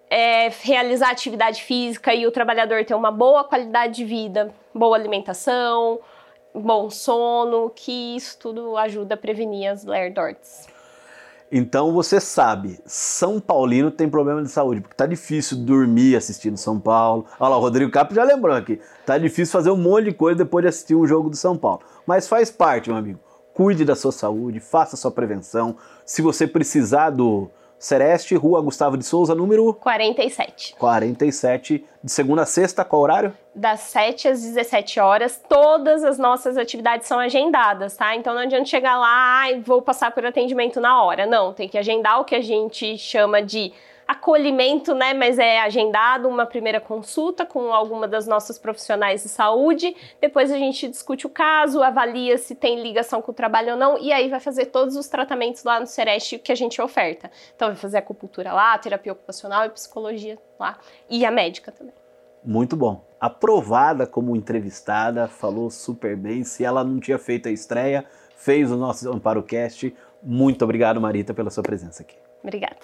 é 0.10 0.50
realizar 0.64 1.12
atividade 1.12 1.64
física 1.64 2.14
e 2.14 2.28
o 2.28 2.32
trabalhador 2.32 2.84
ter 2.84 2.94
uma 2.94 3.10
boa 3.10 3.42
qualidade 3.46 3.96
de 3.96 4.04
vida, 4.04 4.54
boa 4.76 4.98
alimentação, 4.98 6.02
bom 6.54 6.90
sono, 6.90 7.72
que 7.74 8.18
isso 8.18 8.38
tudo 8.38 8.76
ajuda 8.76 9.14
a 9.14 9.18
prevenir 9.18 9.72
as 9.72 9.86
Lerdorts. 9.86 10.73
Então 11.56 11.94
você 11.94 12.20
sabe, 12.20 12.80
São 12.84 13.40
Paulino 13.40 13.92
tem 13.92 14.10
problema 14.10 14.42
de 14.42 14.50
saúde, 14.50 14.82
porque 14.82 14.96
tá 14.96 15.06
difícil 15.06 15.56
dormir 15.58 16.16
assistindo 16.16 16.58
São 16.58 16.80
Paulo. 16.80 17.28
Olha 17.40 17.50
lá, 17.50 17.58
o 17.58 17.60
Rodrigo 17.60 17.92
Capo 17.92 18.16
já 18.16 18.24
lembrou 18.24 18.56
aqui. 18.56 18.80
Tá 19.06 19.20
difícil 19.20 19.52
fazer 19.52 19.70
um 19.70 19.78
monte 19.78 20.06
de 20.06 20.14
coisa 20.14 20.40
depois 20.40 20.64
de 20.64 20.70
assistir 20.70 20.96
um 20.96 21.06
jogo 21.06 21.30
do 21.30 21.36
São 21.36 21.56
Paulo. 21.56 21.82
Mas 22.08 22.28
faz 22.28 22.50
parte, 22.50 22.90
meu 22.90 22.98
amigo. 22.98 23.20
Cuide 23.54 23.86
da 23.86 23.96
sua 23.96 24.12
saúde, 24.12 24.60
faça 24.60 24.98
sua 24.98 25.12
prevenção. 25.12 25.78
Se 26.04 26.24
você 26.24 26.48
precisar 26.48 27.12
do 27.12 27.52
Sereste, 27.84 28.34
Rua 28.36 28.62
Gustavo 28.62 28.98
de 28.98 29.04
Souza, 29.04 29.36
número 29.36 29.74
47. 29.74 30.74
47, 30.80 31.86
de 32.02 32.10
segunda 32.10 32.44
a 32.44 32.46
sexta, 32.46 32.86
qual 32.86 33.02
horário? 33.02 33.34
Das 33.54 33.82
7 33.82 34.30
às 34.30 34.42
17 34.42 35.02
horas, 35.02 35.42
todas 35.50 36.02
as 36.02 36.18
nossas 36.18 36.56
atividades 36.56 37.08
são 37.08 37.20
agendadas, 37.20 37.98
tá? 37.98 38.16
Então 38.16 38.34
não 38.34 38.44
adianta 38.44 38.68
chegar 38.68 38.98
lá 38.98 39.52
e 39.52 39.60
vou 39.60 39.82
passar 39.82 40.12
por 40.12 40.26
atendimento 40.26 40.80
na 40.80 41.04
hora. 41.04 41.26
Não, 41.26 41.52
tem 41.52 41.68
que 41.68 41.78
agendar 41.78 42.22
o 42.22 42.24
que 42.24 42.36
a 42.36 42.42
gente 42.42 42.98
chama 42.98 43.42
de 43.42 43.74
acolhimento, 44.08 44.94
né? 44.94 45.14
Mas 45.14 45.40
é 45.40 45.60
agendado 45.60 46.28
uma 46.28 46.46
primeira 46.46 46.80
consulta 46.80 47.46
com 47.46 47.74
alguma 47.74 48.08
das 48.08 48.28
nossas 48.28 48.58
profissionais 48.58 49.24
de 49.24 49.30
saúde. 49.30 49.96
Depois 50.22 50.52
a 50.52 50.58
gente 50.58 50.88
discute 50.88 51.26
o 51.26 51.30
caso, 51.30 51.82
avalia 51.82 52.38
se 52.38 52.56
tem 52.56 52.82
ligação 52.82 53.22
com 53.22 53.32
o 53.32 53.36
trabalho 53.36 53.72
ou 53.72 53.78
não, 53.78 53.98
e 53.98 54.12
aí 54.12 54.30
vai 54.30 54.40
fazer 54.40 54.68
todos 54.68 54.96
os 54.96 55.08
tratamentos 55.08 55.64
lá 55.64 55.80
no 55.80 55.88
Sereste 55.88 56.38
que 56.38 56.52
a 56.52 56.56
gente 56.56 56.82
oferta. 56.82 57.32
Então 57.56 57.70
vai 57.70 57.78
fazer 57.78 57.98
acupuntura 57.98 58.54
lá, 58.54 58.78
terapia 58.78 59.12
ocupacional 59.12 59.66
e 59.66 59.70
psicologia 59.70 60.38
lá. 60.60 60.78
E 61.10 61.26
a 61.26 61.32
médica 61.32 61.72
também. 61.72 61.94
Muito 62.44 62.76
bom. 62.76 63.06
Aprovada 63.20 64.06
como 64.06 64.36
entrevistada, 64.36 65.28
falou 65.28 65.70
super 65.70 66.16
bem. 66.18 66.44
Se 66.44 66.66
ela 66.66 66.84
não 66.84 67.00
tinha 67.00 67.18
feito 67.18 67.48
a 67.48 67.52
estreia, 67.52 68.06
fez 68.36 68.70
o 68.70 68.76
nosso 68.76 69.10
Amparo 69.10 69.42
Cast. 69.44 69.96
Muito 70.22 70.64
obrigado, 70.64 71.00
Marita, 71.00 71.34
pela 71.34 71.50
sua 71.50 71.64
presença 71.64 72.04
aqui. 72.04 72.18
Obrigada. 72.42 72.78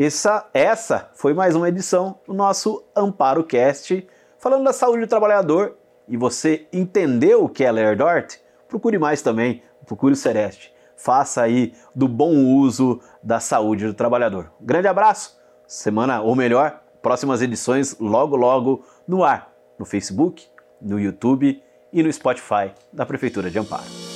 Essa, 0.00 0.48
essa 0.54 1.10
foi 1.12 1.34
mais 1.34 1.56
uma 1.56 1.68
edição 1.68 2.20
do 2.24 2.32
nosso 2.32 2.84
Amparo 2.94 3.42
Cast, 3.42 4.06
falando 4.38 4.62
da 4.62 4.72
saúde 4.72 5.00
do 5.00 5.08
trabalhador. 5.08 5.76
E 6.06 6.16
você 6.16 6.68
entendeu 6.72 7.42
o 7.42 7.48
que 7.48 7.64
é 7.64 7.72
Lerdort? 7.72 8.36
Procure 8.68 8.96
mais 8.96 9.22
também, 9.22 9.60
procure 9.84 10.12
o 10.12 10.16
Sereste. 10.16 10.72
Faça 10.96 11.42
aí 11.42 11.74
do 11.96 12.06
bom 12.06 12.32
uso 12.36 13.00
da 13.24 13.40
saúde 13.40 13.88
do 13.88 13.92
trabalhador. 13.92 14.52
grande 14.60 14.86
abraço, 14.86 15.36
semana, 15.66 16.20
ou 16.20 16.36
melhor, 16.36 16.80
próximas 17.02 17.42
edições 17.42 17.98
logo 17.98 18.36
logo 18.36 18.84
no 19.04 19.24
ar, 19.24 19.52
no 19.76 19.84
Facebook, 19.84 20.46
no 20.80 21.00
YouTube 21.00 21.60
e 21.92 22.02
no 22.04 22.12
Spotify 22.12 22.70
da 22.92 23.04
Prefeitura 23.04 23.50
de 23.50 23.58
Amparo. 23.58 24.07